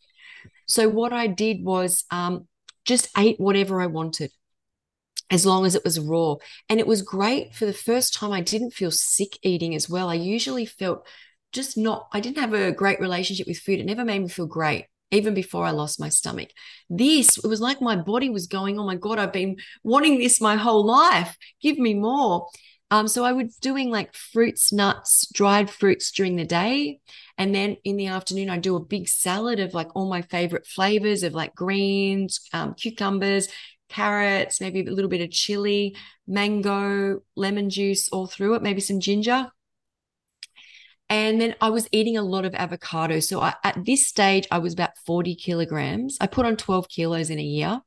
[0.67, 2.49] So what I did was um,
[2.85, 4.31] just ate whatever I wanted.
[5.31, 6.37] As long as it was raw.
[6.69, 8.33] And it was great for the first time.
[8.33, 10.09] I didn't feel sick eating as well.
[10.09, 11.07] I usually felt
[11.53, 13.81] just not, I didn't have a great relationship with food.
[13.81, 16.51] It never made me feel great, even before I lost my stomach.
[16.91, 20.41] This, it was like my body was going, oh my God, I've been wanting this
[20.41, 21.37] my whole life.
[21.63, 22.49] Give me more.
[22.91, 27.01] Um, so I was doing like fruits, nuts, dried fruits during the day.
[27.37, 30.67] And then in the afternoon, I do a big salad of like all my favorite
[30.67, 33.49] flavors of like greens, um, cucumbers,
[33.95, 39.01] carrots, maybe a little bit of chili, mango, lemon juice all through it, maybe some
[39.01, 39.49] ginger.
[41.09, 43.21] And then I was eating a lot of avocado.
[43.21, 46.17] So I, at this stage, I was about 40 kilograms.
[46.21, 47.81] I put on 12 kilos in a year.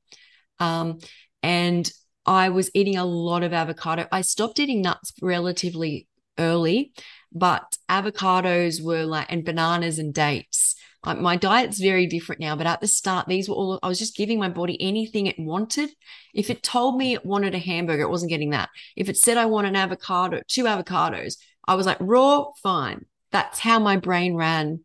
[0.60, 1.00] Um,
[1.44, 1.92] and
[2.26, 4.06] I was eating a lot of avocado.
[4.12, 6.94] I stopped eating nuts relatively early,
[7.32, 10.76] but avocados were like, and bananas and dates.
[11.06, 14.00] Like my diet's very different now, but at the start, these were all, I was
[14.00, 15.90] just giving my body anything it wanted.
[16.34, 18.70] If it told me it wanted a hamburger, it wasn't getting that.
[18.96, 21.38] If it said I want an avocado, two avocados,
[21.68, 23.06] I was like, raw, fine.
[23.32, 24.84] That's how my brain ran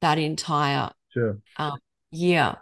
[0.00, 1.38] that entire sure.
[1.56, 1.78] um,
[2.10, 2.56] year.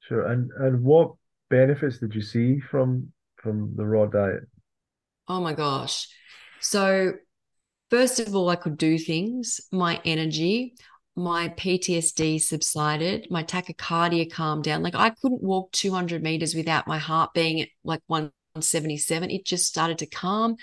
[0.00, 0.26] Sure.
[0.26, 1.12] And and what
[1.48, 4.44] benefits did you see from from the raw diet?
[5.28, 6.08] Oh my gosh.
[6.60, 7.12] So,
[7.88, 10.74] first of all, I could do things, my energy,
[11.16, 14.82] my PTSD subsided, my tachycardia calmed down.
[14.82, 19.30] Like I couldn't walk 200 meters without my heart being like 177.
[19.30, 20.56] It just started to calm.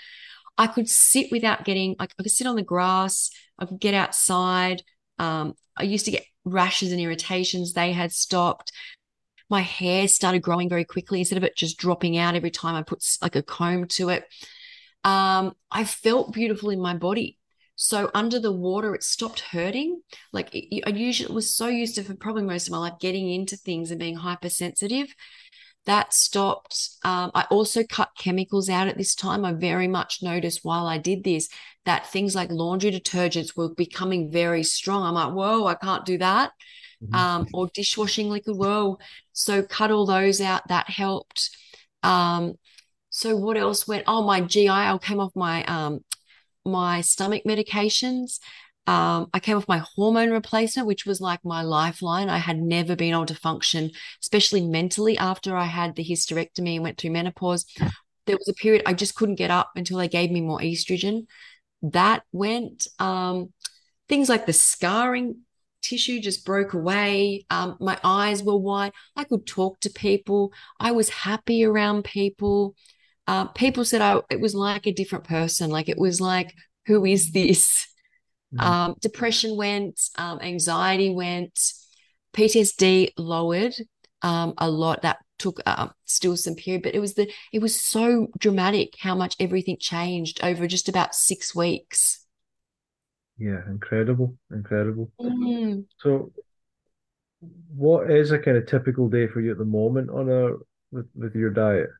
[0.56, 4.82] I could sit without getting, I could sit on the grass, I could get outside.
[5.18, 8.72] Um, I used to get rashes and irritations, they had stopped
[9.50, 12.82] my hair started growing very quickly instead of it just dropping out every time I
[12.82, 14.24] put like a comb to it.
[15.04, 17.37] Um, I felt beautiful in my body.
[17.80, 20.02] So under the water, it stopped hurting.
[20.32, 23.30] Like it, I usually was so used to, for probably most of my life, getting
[23.30, 25.14] into things and being hypersensitive.
[25.86, 26.90] That stopped.
[27.04, 29.44] Um, I also cut chemicals out at this time.
[29.44, 31.48] I very much noticed while I did this
[31.84, 35.04] that things like laundry detergents were becoming very strong.
[35.04, 36.50] I'm like, whoa, I can't do that
[37.00, 37.14] mm-hmm.
[37.14, 38.56] um, or dishwashing liquid.
[38.56, 38.98] Whoa.
[39.32, 40.66] So cut all those out.
[40.66, 41.56] That helped.
[42.02, 42.54] Um,
[43.10, 44.02] so what else went?
[44.08, 44.68] Oh, my GI.
[44.68, 46.00] I came off my um,
[46.68, 48.38] my stomach medications.
[48.86, 52.30] Um, I came off my hormone replacement, which was like my lifeline.
[52.30, 53.90] I had never been able to function,
[54.22, 57.66] especially mentally, after I had the hysterectomy and went through menopause.
[58.26, 61.26] There was a period I just couldn't get up until they gave me more estrogen.
[61.82, 62.86] That went.
[62.98, 63.52] Um,
[64.08, 65.42] things like the scarring
[65.82, 67.44] tissue just broke away.
[67.50, 68.92] Um, my eyes were wide.
[69.16, 70.52] I could talk to people.
[70.80, 72.74] I was happy around people.
[73.28, 75.68] Uh, people said I, it was like a different person.
[75.68, 76.54] Like it was like,
[76.86, 77.86] who is this?
[78.54, 78.66] Mm-hmm.
[78.66, 81.52] Um, depression went, um, anxiety went,
[82.32, 83.74] PTSD lowered
[84.22, 85.02] um, a lot.
[85.02, 89.14] That took uh, still some period, but it was the it was so dramatic how
[89.14, 92.24] much everything changed over just about six weeks.
[93.36, 95.12] Yeah, incredible, incredible.
[95.20, 95.84] Mm.
[95.98, 96.32] So,
[97.76, 100.52] what is a kind of typical day for you at the moment on a
[100.90, 101.90] with, with your diet?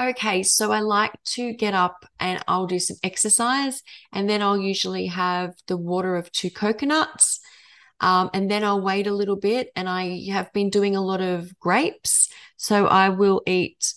[0.00, 4.58] Okay, so I like to get up and I'll do some exercise, and then I'll
[4.58, 7.40] usually have the water of two coconuts.
[8.00, 11.20] Um, and then I'll wait a little bit, and I have been doing a lot
[11.20, 12.30] of grapes.
[12.56, 13.92] So I will eat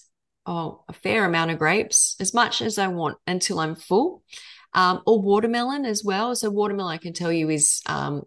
[0.46, 4.24] oh, a fair amount of grapes, as much as I want until I'm full
[4.74, 6.36] um, or watermelon as well.
[6.36, 8.24] So watermelon, I can tell you, is um,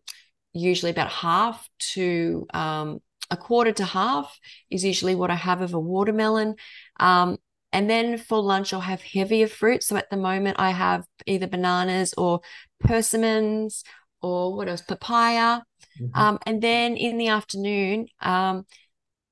[0.55, 3.01] usually about half to um,
[3.31, 4.37] a quarter to half
[4.71, 6.57] is usually what I have of a watermelon.
[6.99, 7.37] Um,
[7.73, 9.83] and then for lunch, I'll have heavier fruit.
[9.83, 12.41] So at the moment, I have either bananas or
[12.81, 13.85] persimmons
[14.23, 15.61] or what else, papaya.
[16.01, 16.19] Mm-hmm.
[16.19, 18.65] Um, and then in the afternoon, um,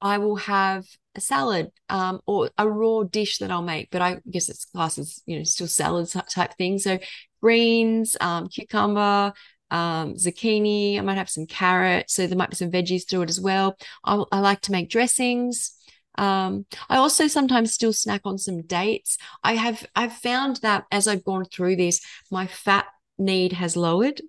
[0.01, 0.85] I will have
[1.15, 5.23] a salad um, or a raw dish that I'll make, but I guess it's classes,
[5.27, 6.79] you know, still salad type thing.
[6.79, 6.99] So
[7.41, 9.33] greens, um, cucumber,
[9.71, 10.99] um, zucchini.
[10.99, 12.15] I might have some carrots.
[12.15, 13.77] So there might be some veggies through it as well.
[14.05, 15.76] I, I like to make dressings.
[16.19, 19.19] Um, I also sometimes still snack on some dates.
[19.43, 22.01] I have I've found that as I've gone through this,
[22.31, 22.87] my fat
[23.19, 24.21] need has lowered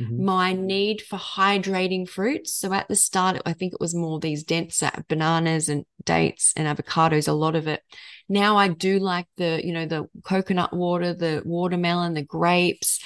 [0.00, 0.24] mm-hmm.
[0.24, 2.54] my need for hydrating fruits.
[2.54, 6.66] So at the start, I think it was more these denser bananas and dates and
[6.66, 7.82] avocados, a lot of it.
[8.28, 13.00] Now I do like the, you know, the coconut water, the watermelon, the grapes,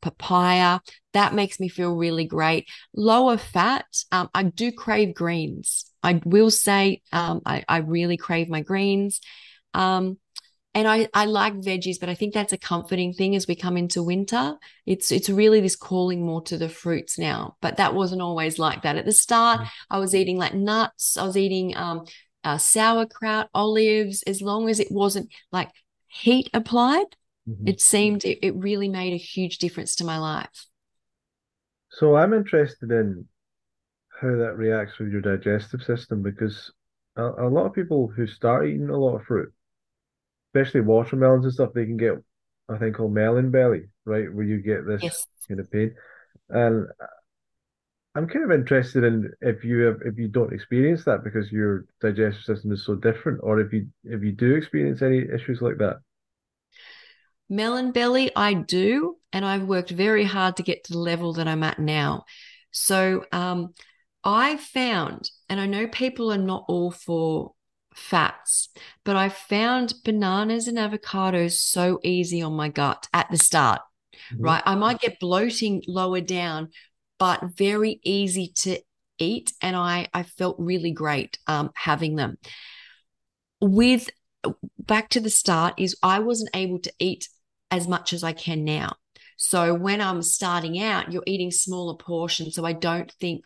[0.00, 0.80] papaya.
[1.12, 2.68] That makes me feel really great.
[2.94, 3.86] Lower fat.
[4.12, 5.90] Um, I do crave greens.
[6.06, 9.20] I will say um, I, I really crave my greens.
[9.74, 10.18] Um,
[10.72, 13.76] and I, I like veggies, but I think that's a comforting thing as we come
[13.76, 14.56] into winter.
[14.84, 17.56] It's it's really this calling more to the fruits now.
[17.60, 18.96] But that wasn't always like that.
[18.96, 19.68] At the start, mm.
[19.90, 21.16] I was eating like nuts.
[21.16, 22.04] I was eating um,
[22.44, 25.70] uh, sauerkraut, olives, as long as it wasn't like
[26.06, 27.16] heat applied,
[27.48, 27.66] mm-hmm.
[27.66, 30.66] it seemed it, it really made a huge difference to my life.
[31.90, 33.26] So I'm interested in
[34.20, 36.72] how that reacts with your digestive system because
[37.16, 39.52] a, a lot of people who start eating a lot of fruit,
[40.54, 42.14] especially watermelons and stuff, they can get
[42.68, 45.26] a thing called melon belly, right, where you get this yes.
[45.48, 45.94] kind of pain.
[46.48, 46.86] And
[48.14, 51.84] I'm kind of interested in if you have if you don't experience that because your
[52.00, 55.78] digestive system is so different, or if you if you do experience any issues like
[55.78, 55.96] that.
[57.48, 61.46] Melon belly, I do, and I've worked very hard to get to the level that
[61.46, 62.24] I'm at now.
[62.72, 63.74] So um,
[64.26, 67.52] I found, and I know people are not all for
[67.94, 68.70] fats,
[69.04, 73.82] but I found bananas and avocados so easy on my gut at the start.
[74.32, 74.42] Mm-hmm.
[74.42, 74.62] Right.
[74.66, 76.70] I might get bloating lower down,
[77.20, 78.80] but very easy to
[79.18, 79.52] eat.
[79.62, 82.36] And I, I felt really great um, having them.
[83.60, 84.10] With
[84.76, 87.28] back to the start, is I wasn't able to eat
[87.70, 88.96] as much as I can now.
[89.36, 92.56] So when I'm starting out, you're eating smaller portions.
[92.56, 93.44] So I don't think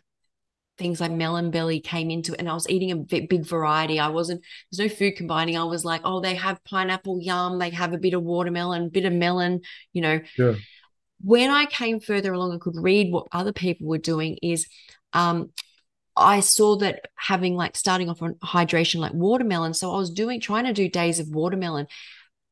[0.77, 3.99] things like melon belly came into it and I was eating a big, big variety.
[3.99, 4.41] I wasn't,
[4.71, 5.57] there's no food combining.
[5.57, 9.05] I was like, oh, they have pineapple yum, they have a bit of watermelon, bit
[9.05, 9.61] of melon,
[9.93, 10.19] you know.
[10.33, 10.55] Sure.
[11.23, 14.67] When I came further along and could read what other people were doing is
[15.13, 15.51] um
[16.15, 19.73] I saw that having like starting off on hydration like watermelon.
[19.73, 21.87] So I was doing trying to do days of watermelon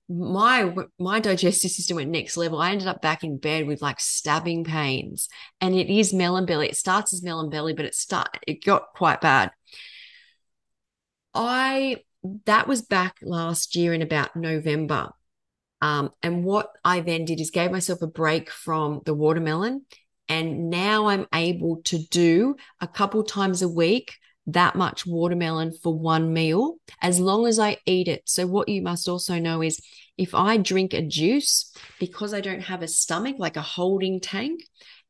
[0.09, 2.59] my my digestive system went next level.
[2.59, 5.29] I ended up back in bed with like stabbing pains,
[5.61, 6.67] and it is melon belly.
[6.67, 9.51] It starts as melon belly, but it start it got quite bad.
[11.33, 11.97] I
[12.45, 15.11] that was back last year in about November.
[15.81, 19.85] Um, and what I then did is gave myself a break from the watermelon.
[20.27, 24.15] And now I'm able to do a couple times a week
[24.53, 28.23] that much watermelon for one meal as long as I eat it.
[28.25, 29.79] So, what you must also know is
[30.17, 34.61] if I drink a juice, because I don't have a stomach, like a holding tank,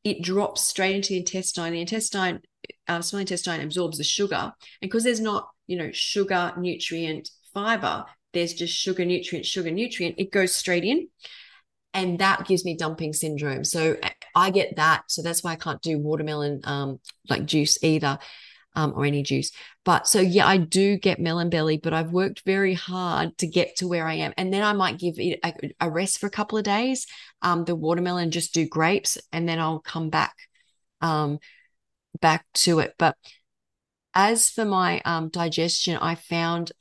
[0.04, 1.72] it drops straight into the intestine.
[1.72, 2.40] The intestine,
[2.88, 4.52] uh, small intestine absorbs the sugar.
[4.80, 10.14] And because there's not, you know, sugar, nutrient, fiber, there's just sugar, nutrient, sugar, nutrient,
[10.18, 11.08] it goes straight in.
[11.92, 13.64] And that gives me dumping syndrome.
[13.64, 13.96] So
[14.36, 15.02] I get that.
[15.08, 18.20] So that's why I can't do watermelon um, like juice either
[18.74, 19.50] um, or any juice.
[19.84, 23.76] But so, yeah, I do get melon belly, but I've worked very hard to get
[23.76, 24.32] to where I am.
[24.36, 27.06] And then I might give it a, a rest for a couple of days,
[27.42, 30.34] um, the watermelon, just do grapes, and then I'll come back,
[31.00, 31.38] um,
[32.20, 32.94] back to it.
[32.98, 33.16] But
[34.14, 36.72] as for my um, digestion, I found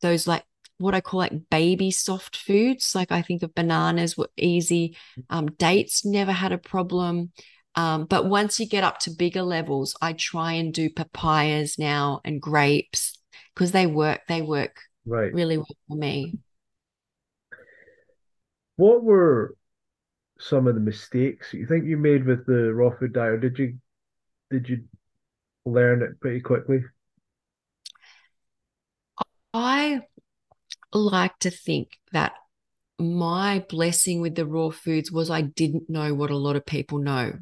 [0.00, 0.44] those like
[0.78, 2.94] what I call like baby soft foods.
[2.94, 4.96] Like I think of bananas were easy.
[5.28, 7.32] Um, dates never had a problem.
[7.74, 12.20] Um, but once you get up to bigger levels, I try and do papayas now
[12.24, 13.18] and grapes
[13.54, 14.22] because they work.
[14.28, 16.38] They work right really well for me.
[18.76, 19.54] What were
[20.38, 23.32] some of the mistakes you think you made with the raw food diet?
[23.32, 23.78] Or did you
[24.50, 24.84] did you
[25.64, 26.82] learn it pretty quickly?
[29.52, 30.02] I
[30.92, 32.32] like to think that
[32.98, 36.98] my blessing with the raw foods was I didn't know what a lot of people
[36.98, 37.32] know.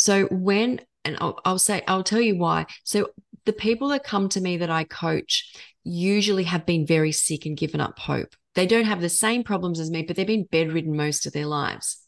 [0.00, 2.64] So when, and I'll, I'll say, I'll tell you why.
[2.84, 3.10] So
[3.44, 7.54] the people that come to me that I coach usually have been very sick and
[7.54, 8.34] given up hope.
[8.54, 11.44] They don't have the same problems as me, but they've been bedridden most of their
[11.44, 12.02] lives.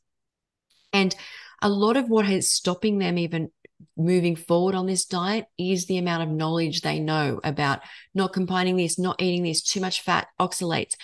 [0.95, 1.15] And
[1.61, 3.51] a lot of what is stopping them even
[3.95, 7.81] moving forward on this diet is the amount of knowledge they know about
[8.15, 10.95] not combining this, not eating this, too much fat, oxalates.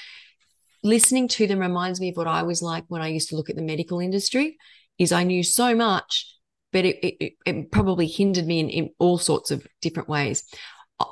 [0.83, 3.51] Listening to them reminds me of what I was like when I used to look
[3.51, 4.57] at the medical industry
[4.99, 6.38] is I knew so much
[6.73, 10.45] but it, it, it probably hindered me in, in all sorts of different ways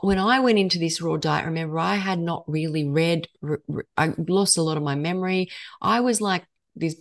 [0.01, 3.85] when I went into this raw diet, remember, I had not really read, re, re,
[3.97, 5.49] I lost a lot of my memory.
[5.81, 6.45] I was like
[6.75, 6.97] this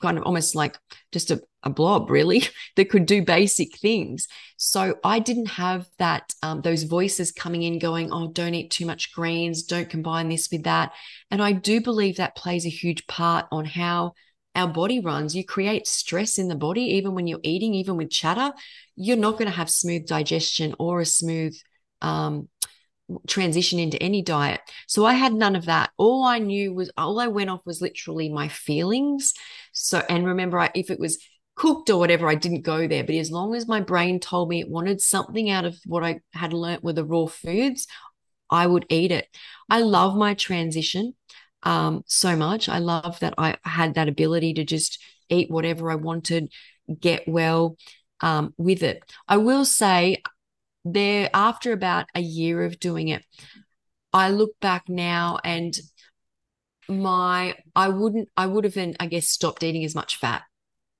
[0.00, 0.78] kind of almost like
[1.10, 2.44] just a, a blob, really,
[2.76, 4.28] that could do basic things.
[4.56, 8.86] So I didn't have that, um, those voices coming in going, oh, don't eat too
[8.86, 10.92] much greens, don't combine this with that.
[11.30, 14.12] And I do believe that plays a huge part on how
[14.56, 18.10] our body runs, you create stress in the body, even when you're eating, even with
[18.10, 18.52] chatter,
[18.96, 21.56] you're not going to have smooth digestion or a smooth
[22.00, 22.48] um,
[23.26, 24.60] transition into any diet.
[24.88, 25.90] So I had none of that.
[25.96, 29.34] All I knew was, all I went off was literally my feelings.
[29.72, 31.18] So, and remember, I, if it was
[31.54, 33.04] cooked or whatever, I didn't go there.
[33.04, 36.20] But as long as my brain told me it wanted something out of what I
[36.32, 37.86] had learnt with the raw foods,
[38.50, 39.28] I would eat it.
[39.68, 41.14] I love my transition
[41.66, 42.68] um, so much.
[42.68, 46.52] I love that I had that ability to just eat whatever I wanted,
[47.00, 47.76] get well
[48.20, 49.02] um, with it.
[49.26, 50.22] I will say,
[50.84, 53.24] there after about a year of doing it,
[54.12, 55.76] I look back now and
[56.88, 60.42] my I wouldn't I would have then I guess stopped eating as much fat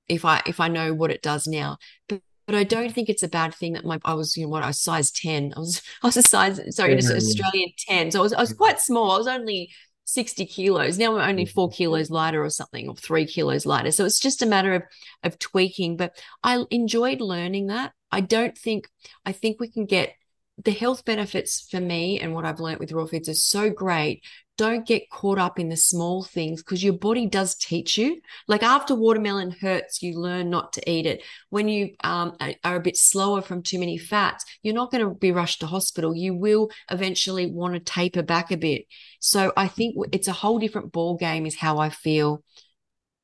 [0.09, 1.79] if I if I know what it does now.
[2.09, 4.49] But but I don't think it's a bad thing that my I was you know
[4.49, 5.55] what I was size 10.
[5.57, 8.11] I was I was a size sorry, yeah, Australian 10.
[8.11, 9.13] So I was I was quite small.
[9.13, 9.71] I was only
[10.07, 10.99] 60 kilos.
[10.99, 11.77] Now I'm only four mm-hmm.
[11.77, 13.91] kilos lighter or something, or three kilos lighter.
[13.91, 14.83] So it's just a matter of
[15.23, 15.97] of tweaking.
[15.97, 17.93] But I enjoyed learning that.
[18.11, 18.89] I don't think
[19.25, 20.15] I think we can get
[20.65, 24.25] the health benefits for me and what I've learned with raw foods are so great
[24.57, 28.21] don't get caught up in the small things because your body does teach you.
[28.49, 31.23] Like after watermelon hurts, you learn not to eat it.
[31.51, 35.15] When you um, are a bit slower from too many fats, you're not going to
[35.15, 36.15] be rushed to hospital.
[36.15, 38.87] You will eventually want to taper back a bit.
[39.21, 41.47] So I think it's a whole different ball game.
[41.47, 42.43] Is how I feel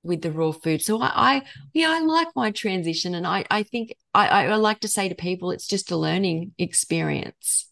[0.03, 0.83] with the raw food.
[0.83, 4.81] So I, I yeah, I like my transition, and I I think I, I like
[4.81, 7.72] to say to people, it's just a learning experience.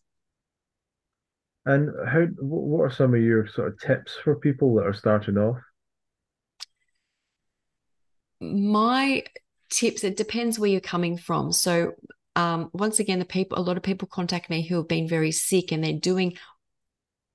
[1.71, 2.23] And how?
[2.41, 5.57] What are some of your sort of tips for people that are starting off?
[8.41, 9.23] My
[9.71, 10.03] tips.
[10.03, 11.53] It depends where you're coming from.
[11.53, 11.93] So,
[12.35, 13.57] um, once again, the people.
[13.57, 16.37] A lot of people contact me who have been very sick, and they're doing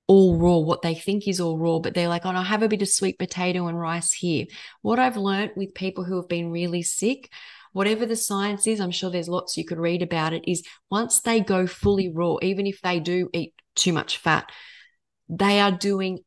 [0.07, 2.67] all raw, what they think is all raw, but they're like, oh, I have a
[2.67, 4.47] bit of sweet potato and rice here.
[4.81, 7.31] What I've learned with people who have been really sick,
[7.71, 11.21] whatever the science is, I'm sure there's lots you could read about it, is once
[11.21, 14.51] they go fully raw, even if they do eat too much fat,
[15.29, 16.19] they are doing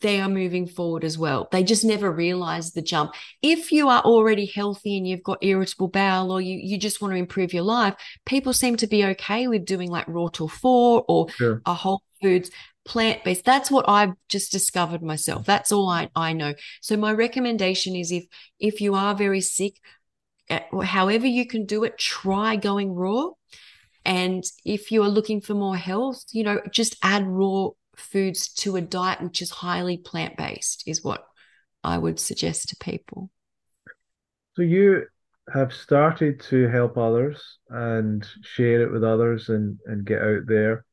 [0.00, 1.48] they are moving forward as well.
[1.50, 3.14] They just never realize the jump.
[3.40, 7.12] If you are already healthy and you've got irritable bowel or you, you just want
[7.12, 7.94] to improve your life,
[8.26, 11.62] people seem to be okay with doing like raw till four or sure.
[11.64, 12.50] a whole foods
[12.84, 13.44] plant based.
[13.44, 15.46] That's what I've just discovered myself.
[15.46, 16.54] That's all I, I know.
[16.82, 18.26] So my recommendation is if
[18.60, 19.80] if you are very sick,
[20.50, 23.30] eh, however you can do it, try going raw
[24.06, 28.76] and if you are looking for more health, you know, just add raw foods to
[28.76, 31.26] a diet which is highly plant based, is what
[31.82, 33.30] I would suggest to people.
[34.54, 35.06] So you
[35.52, 40.84] have started to help others and share it with others and, and get out there.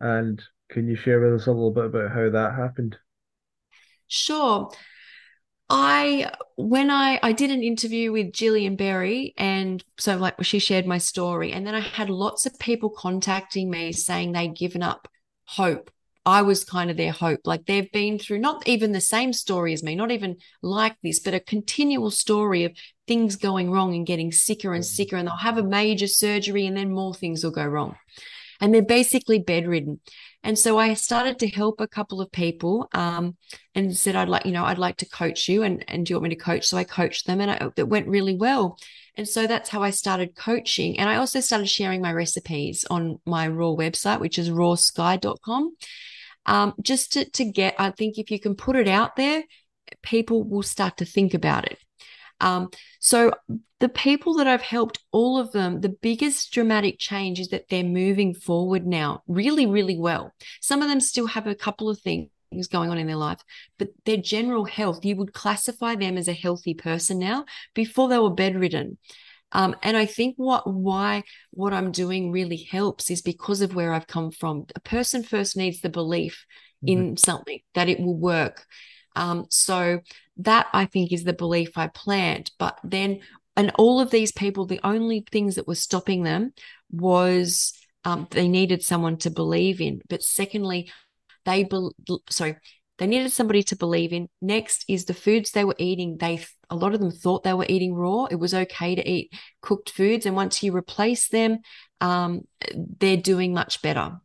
[0.00, 2.96] And can you share with us a little bit about how that happened?
[4.08, 4.70] Sure.
[5.72, 10.86] I when I I did an interview with Jillian Berry and so like she shared
[10.86, 15.08] my story and then I had lots of people contacting me saying they'd given up
[15.46, 15.90] hope.
[16.26, 17.40] I was kind of their hope.
[17.46, 21.18] Like they've been through not even the same story as me, not even like this,
[21.18, 22.76] but a continual story of
[23.08, 24.94] things going wrong and getting sicker and mm-hmm.
[24.94, 27.96] sicker and they'll have a major surgery and then more things will go wrong.
[28.60, 30.00] And they're basically bedridden.
[30.44, 33.36] And so I started to help a couple of people um,
[33.74, 35.62] and said, I'd like, you know, I'd like to coach you.
[35.62, 36.66] And, and do you want me to coach?
[36.66, 38.78] So I coached them and I, it went really well.
[39.16, 40.98] And so that's how I started coaching.
[40.98, 45.76] And I also started sharing my recipes on my raw website, which is roarskye.com.
[46.46, 49.44] Um, just to, to get, I think if you can put it out there,
[50.02, 51.78] people will start to think about it.
[52.42, 52.70] Um,
[53.00, 53.32] so
[53.80, 57.84] the people that I've helped, all of them, the biggest dramatic change is that they're
[57.84, 60.32] moving forward now really, really well.
[60.60, 62.28] Some of them still have a couple of things
[62.70, 63.40] going on in their life,
[63.78, 68.18] but their general health, you would classify them as a healthy person now before they
[68.18, 68.98] were bedridden.
[69.52, 73.92] Um, and I think what why what I'm doing really helps is because of where
[73.92, 74.66] I've come from.
[74.74, 76.46] A person first needs the belief
[76.84, 77.10] mm-hmm.
[77.10, 78.64] in something that it will work.
[79.16, 80.00] Um, so
[80.38, 82.50] that I think is the belief I plant.
[82.58, 83.20] But then,
[83.56, 86.52] and all of these people, the only things that were stopping them
[86.90, 90.00] was um, they needed someone to believe in.
[90.08, 90.90] But secondly,
[91.44, 91.90] they be-
[92.30, 92.56] sorry
[92.98, 94.28] they needed somebody to believe in.
[94.40, 96.18] Next is the foods they were eating.
[96.18, 98.26] They a lot of them thought they were eating raw.
[98.30, 101.58] It was okay to eat cooked foods, and once you replace them,
[102.00, 102.42] um,
[103.00, 104.20] they're doing much better.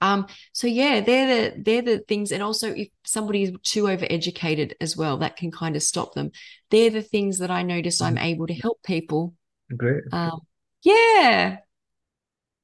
[0.00, 4.74] Um, so yeah, they're the they're the things, and also if somebody is too overeducated
[4.80, 6.30] as well, that can kind of stop them.
[6.70, 8.24] They're the things that I notice I'm mm-hmm.
[8.24, 9.34] able to help people.
[9.76, 10.04] Great.
[10.12, 10.40] Um,
[10.82, 11.58] yeah.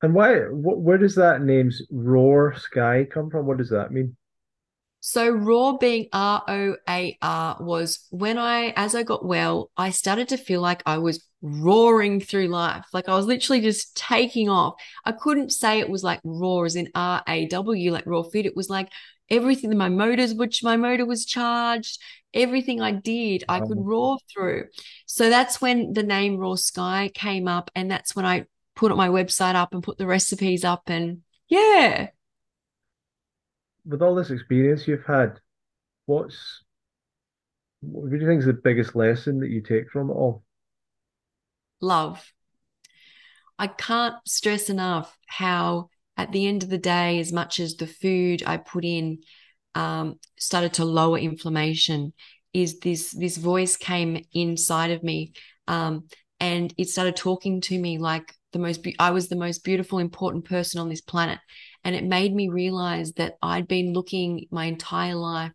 [0.03, 0.41] And why?
[0.41, 3.47] Wh- where does that name's Roar Skye come from?
[3.47, 4.17] What does that mean?
[5.01, 9.91] So raw being R O A R was when I, as I got well, I
[9.91, 12.87] started to feel like I was roaring through life.
[12.93, 14.75] Like I was literally just taking off.
[15.05, 18.47] I couldn't say it was like raw as in R A W, like raw food.
[18.47, 18.89] It was like
[19.29, 22.01] everything, my motors, which my motor was charged,
[22.33, 24.67] everything I did, I could roar through.
[25.07, 27.71] So that's when the name Roar Skye came up.
[27.75, 30.83] And that's when I put my website up and put the recipes up.
[30.87, 32.09] And yeah,
[33.85, 35.41] with all this experience you've had,
[36.07, 36.63] what's
[37.81, 40.45] what do you think is the biggest lesson that you take from it all?
[41.83, 42.33] Love.
[43.59, 47.87] I can't stress enough how at the end of the day, as much as the
[47.87, 49.19] food I put in
[49.75, 52.13] um, started to lower inflammation,
[52.53, 55.33] is this this voice came inside of me,
[55.67, 56.09] um,
[56.39, 58.83] and it started talking to me like the most.
[58.83, 61.39] Be- I was the most beautiful, important person on this planet,
[61.83, 65.53] and it made me realize that I'd been looking my entire life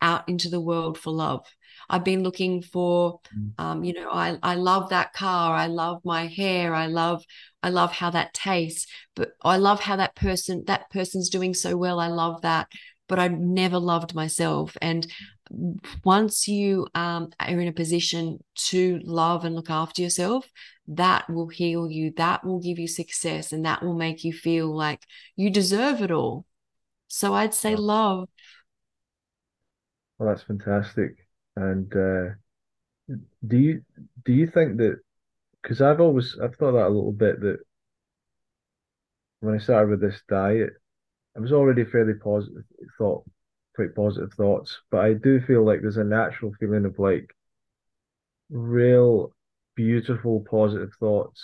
[0.00, 1.44] out into the world for love.
[1.88, 3.52] I've been looking for, mm.
[3.58, 5.54] um, you know, I I love that car.
[5.54, 6.74] I love my hair.
[6.74, 7.24] I love
[7.62, 8.86] I love how that tastes.
[9.16, 11.98] But I love how that person that person's doing so well.
[12.00, 12.68] I love that.
[13.08, 14.76] But I never loved myself.
[14.82, 15.06] And
[16.04, 20.46] once you um, are in a position to love and look after yourself,
[20.88, 22.12] that will heal you.
[22.16, 25.00] That will give you success, and that will make you feel like
[25.36, 26.44] you deserve it all.
[27.08, 28.28] So I'd say love.
[30.18, 31.27] Well, that's fantastic.
[31.58, 32.34] And uh,
[33.46, 33.82] do you
[34.24, 35.00] do you think that?
[35.60, 37.58] Because I've always I've thought that a little bit that
[39.40, 40.70] when I started with this diet,
[41.36, 42.62] I was already fairly positive
[42.96, 43.24] thought,
[43.74, 47.28] quite positive thoughts, but I do feel like there's a natural feeling of like
[48.50, 49.32] real
[49.74, 51.42] beautiful positive thoughts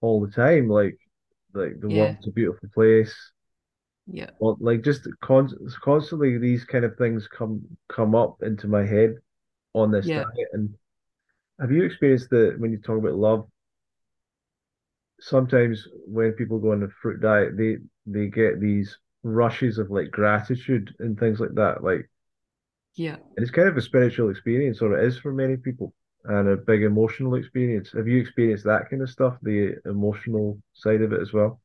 [0.00, 0.98] all the time, like
[1.52, 2.04] like the yeah.
[2.04, 3.14] world's a beautiful place.
[4.10, 4.30] Yeah.
[4.38, 9.16] Well, like just con- constantly these kind of things come come up into my head
[9.74, 10.22] on this yeah.
[10.22, 10.48] diet.
[10.52, 10.74] And
[11.60, 13.48] have you experienced that when you talk about love?
[15.20, 20.10] Sometimes when people go on a fruit diet, they they get these rushes of like
[20.10, 21.82] gratitude and things like that.
[21.82, 22.08] Like,
[22.94, 25.92] yeah, and it's kind of a spiritual experience, or it is for many people,
[26.24, 27.92] and a big emotional experience.
[27.92, 31.60] Have you experienced that kind of stuff, the emotional side of it as well?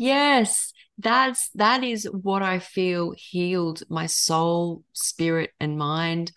[0.00, 6.32] Yes, that's that is what I feel healed my soul, spirit, and mind.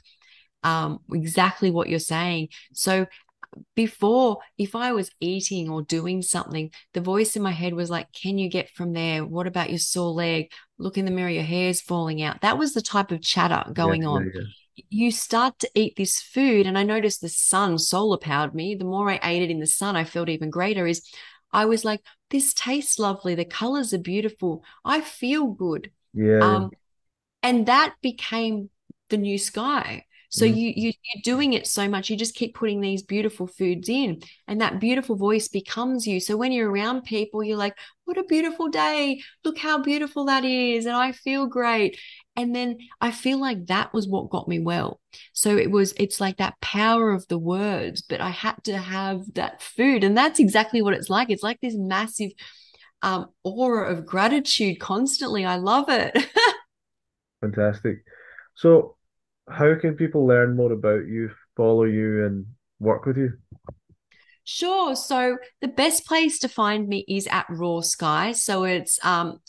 [0.64, 2.50] Um, exactly what you're saying.
[2.74, 3.06] So
[3.74, 8.08] before, if I was eating or doing something, the voice in my head was like,
[8.12, 9.24] Can you get from there?
[9.24, 10.52] What about your sore leg?
[10.78, 12.42] Look in the mirror, your hair's falling out.
[12.42, 14.26] That was the type of chatter going yeah, on.
[14.36, 14.42] Yeah,
[14.76, 14.84] yeah.
[14.90, 18.76] You start to eat this food, and I noticed the sun solar powered me.
[18.76, 20.86] The more I ate it in the sun, I felt even greater.
[20.86, 21.02] Is
[21.54, 23.36] I was like, this tastes lovely.
[23.36, 24.64] The colors are beautiful.
[24.84, 25.92] I feel good.
[26.14, 26.42] Yeah.
[26.42, 26.72] Um,
[27.44, 28.70] and that became
[29.10, 30.06] the new sky.
[30.34, 30.56] So mm.
[30.56, 34.22] you, you you're doing it so much, you just keep putting these beautiful foods in,
[34.48, 36.20] and that beautiful voice becomes you.
[36.20, 39.22] So when you're around people, you're like, "What a beautiful day!
[39.46, 42.00] Look how beautiful that is!" And I feel great.
[42.36, 45.00] And then I feel like that was what got me well.
[45.34, 49.32] So it was, it's like that power of the words, but I had to have
[49.36, 50.04] that food.
[50.04, 51.30] And that's exactly what it's like.
[51.30, 52.32] It's like this massive
[53.04, 55.46] um, aura of gratitude constantly.
[55.46, 56.26] I love it.
[57.42, 58.04] Fantastic.
[58.56, 58.96] So,
[59.50, 62.46] how can people learn more about you, follow you, and
[62.80, 63.34] work with you?
[64.46, 64.96] Sure.
[64.96, 68.34] So the best place to find me is at Roar Skye.
[68.34, 69.40] So it's um,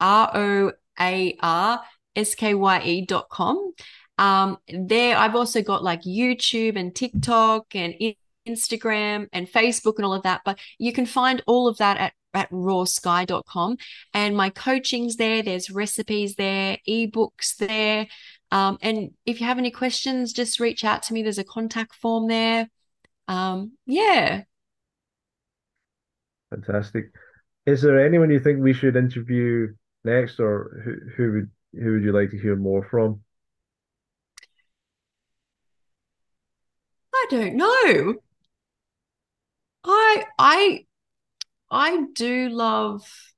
[0.00, 1.80] R O A R
[2.16, 3.72] S K Y E dot com.
[4.18, 7.94] Um, there, I've also got like YouTube and TikTok and
[8.46, 10.42] Instagram and Facebook and all of that.
[10.44, 13.76] But you can find all of that at at roarskye.com.
[14.12, 18.08] And my coaching's there, there's recipes there, ebooks there.
[18.50, 21.22] Um, and if you have any questions, just reach out to me.
[21.22, 22.68] There's a contact form there.
[23.28, 24.42] Um, yeah.
[26.50, 27.06] Fantastic.
[27.66, 29.74] Is there anyone you think we should interview
[30.04, 31.50] next, or who, who would
[31.82, 33.22] who would you like to hear more from?
[37.14, 38.14] I don't know.
[39.84, 40.86] I I
[41.70, 43.33] I do love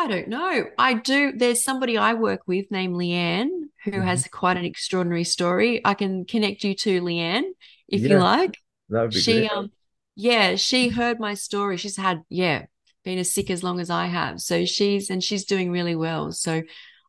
[0.00, 0.64] I don't know.
[0.78, 1.32] I do.
[1.36, 3.50] There's somebody I work with named Leanne
[3.84, 4.00] who mm-hmm.
[4.00, 5.82] has quite an extraordinary story.
[5.84, 7.50] I can connect you to Leanne
[7.86, 8.56] if yeah, you like.
[8.88, 9.52] That would be she, great.
[9.52, 9.70] Um,
[10.16, 11.76] yeah, she heard my story.
[11.76, 12.64] She's had, yeah,
[13.04, 14.40] been as sick as long as I have.
[14.40, 16.32] So she's and she's doing really well.
[16.32, 16.62] So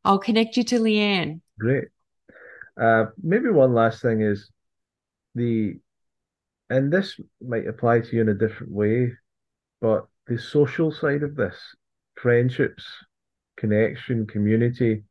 [0.03, 1.39] I'll connect you to Leanne.
[1.57, 1.85] Great.
[2.79, 4.51] Uh, maybe one last thing is
[5.33, 5.79] the,
[6.69, 9.13] and this might apply to you in a different way,
[9.79, 11.55] but the social side of this,
[12.21, 12.85] friendships,
[13.57, 15.03] connection, community,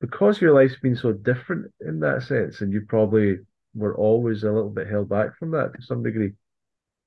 [0.00, 3.38] because your life's been so different in that sense, and you probably
[3.74, 6.32] were always a little bit held back from that to some degree.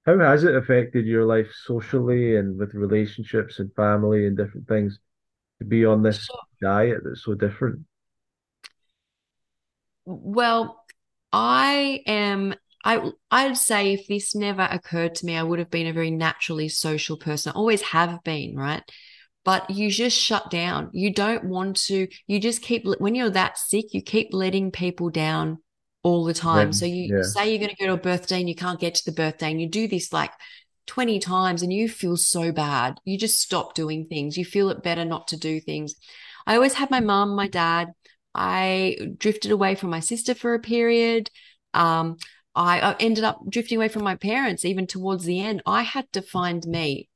[0.05, 4.99] How has it affected your life socially and with relationships and family and different things
[5.59, 6.35] to be on this sure.
[6.61, 7.81] diet that's so different?
[10.05, 10.83] Well,
[11.31, 15.87] I am I I'd say if this never occurred to me, I would have been
[15.87, 17.51] a very naturally social person.
[17.51, 18.83] I always have been, right?
[19.43, 20.89] But you just shut down.
[20.93, 22.07] You don't want to.
[22.27, 25.59] You just keep when you're that sick, you keep letting people down
[26.03, 26.67] all the time.
[26.67, 27.23] Yeah, so you yeah.
[27.23, 29.51] say you're going to go to a birthday and you can't get to the birthday,
[29.51, 30.31] and you do this like
[30.87, 32.99] 20 times and you feel so bad.
[33.05, 34.37] You just stop doing things.
[34.37, 35.95] You feel it better not to do things.
[36.45, 37.89] I always had my mom, my dad.
[38.33, 41.29] I drifted away from my sister for a period.
[41.73, 42.17] Um,
[42.55, 45.61] I ended up drifting away from my parents even towards the end.
[45.65, 47.09] I had to find me.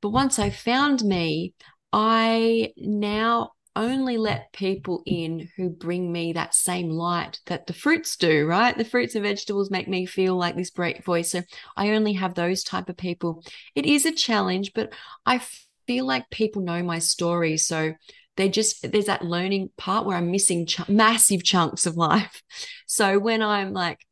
[0.00, 1.54] But once I found me,
[1.92, 8.16] I now only let people in who bring me that same light that the fruits
[8.16, 8.76] do, right?
[8.76, 11.30] The fruits and vegetables make me feel like this great voice.
[11.30, 11.42] So
[11.76, 13.44] I only have those type of people.
[13.76, 14.92] It is a challenge, but
[15.24, 15.40] I
[15.86, 17.56] feel like people know my story.
[17.56, 17.94] So
[18.36, 22.42] they just, there's that learning part where I'm missing ch- massive chunks of life.
[22.86, 24.04] So when I'm like,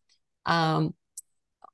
[0.47, 0.95] um,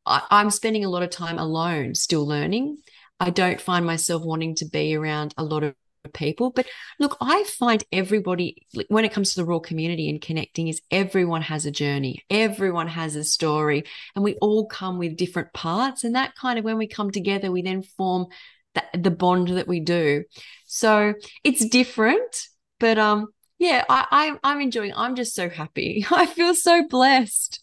[0.04, 2.78] I, I'm spending a lot of time alone, still learning.
[3.20, 5.74] I don't find myself wanting to be around a lot of
[6.12, 6.50] people.
[6.50, 6.66] But
[6.98, 11.42] look, I find everybody, when it comes to the raw community and connecting, is everyone
[11.42, 16.04] has a journey, everyone has a story, and we all come with different parts.
[16.04, 18.26] And that kind of when we come together, we then form
[18.74, 20.24] the, the bond that we do.
[20.66, 21.14] So
[21.44, 22.48] it's different,
[22.80, 24.92] but um, yeah, I, I I'm enjoying.
[24.96, 26.04] I'm just so happy.
[26.10, 27.62] I feel so blessed.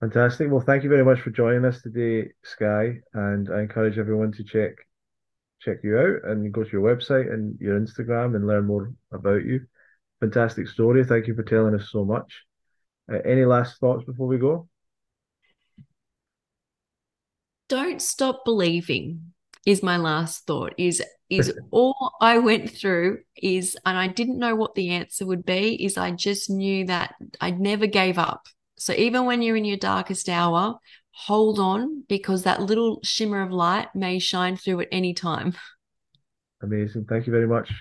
[0.00, 0.50] Fantastic.
[0.50, 3.00] Well, thank you very much for joining us today, Skye.
[3.14, 4.76] And I encourage everyone to check
[5.60, 9.44] check you out and go to your website and your Instagram and learn more about
[9.44, 9.66] you.
[10.20, 11.04] Fantastic story.
[11.04, 12.44] Thank you for telling us so much.
[13.12, 14.68] Uh, any last thoughts before we go?
[17.68, 19.32] Don't stop believing
[19.66, 24.54] is my last thought is is all I went through is and I didn't know
[24.54, 28.46] what the answer would be is I just knew that I never gave up.
[28.78, 30.78] So even when you're in your darkest hour,
[31.10, 35.54] hold on because that little shimmer of light may shine through at any time.
[36.62, 37.06] Amazing.
[37.08, 37.72] Thank you very much.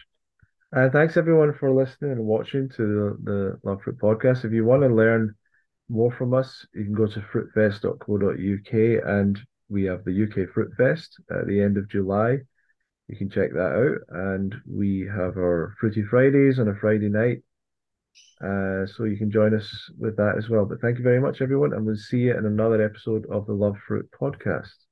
[0.72, 4.44] And thanks everyone for listening and watching to the, the Love Fruit podcast.
[4.44, 5.34] If you want to learn
[5.88, 9.40] more from us, you can go to fruitfest.co.uk and
[9.70, 12.40] we have the UK Fruitfest at the end of July.
[13.08, 13.98] You can check that out.
[14.10, 17.44] And we have our Fruity Fridays on a Friday night
[18.44, 20.66] uh, so you can join us with that as well.
[20.66, 23.54] But thank you very much, everyone, and we'll see you in another episode of the
[23.54, 24.87] Love Fruit podcast.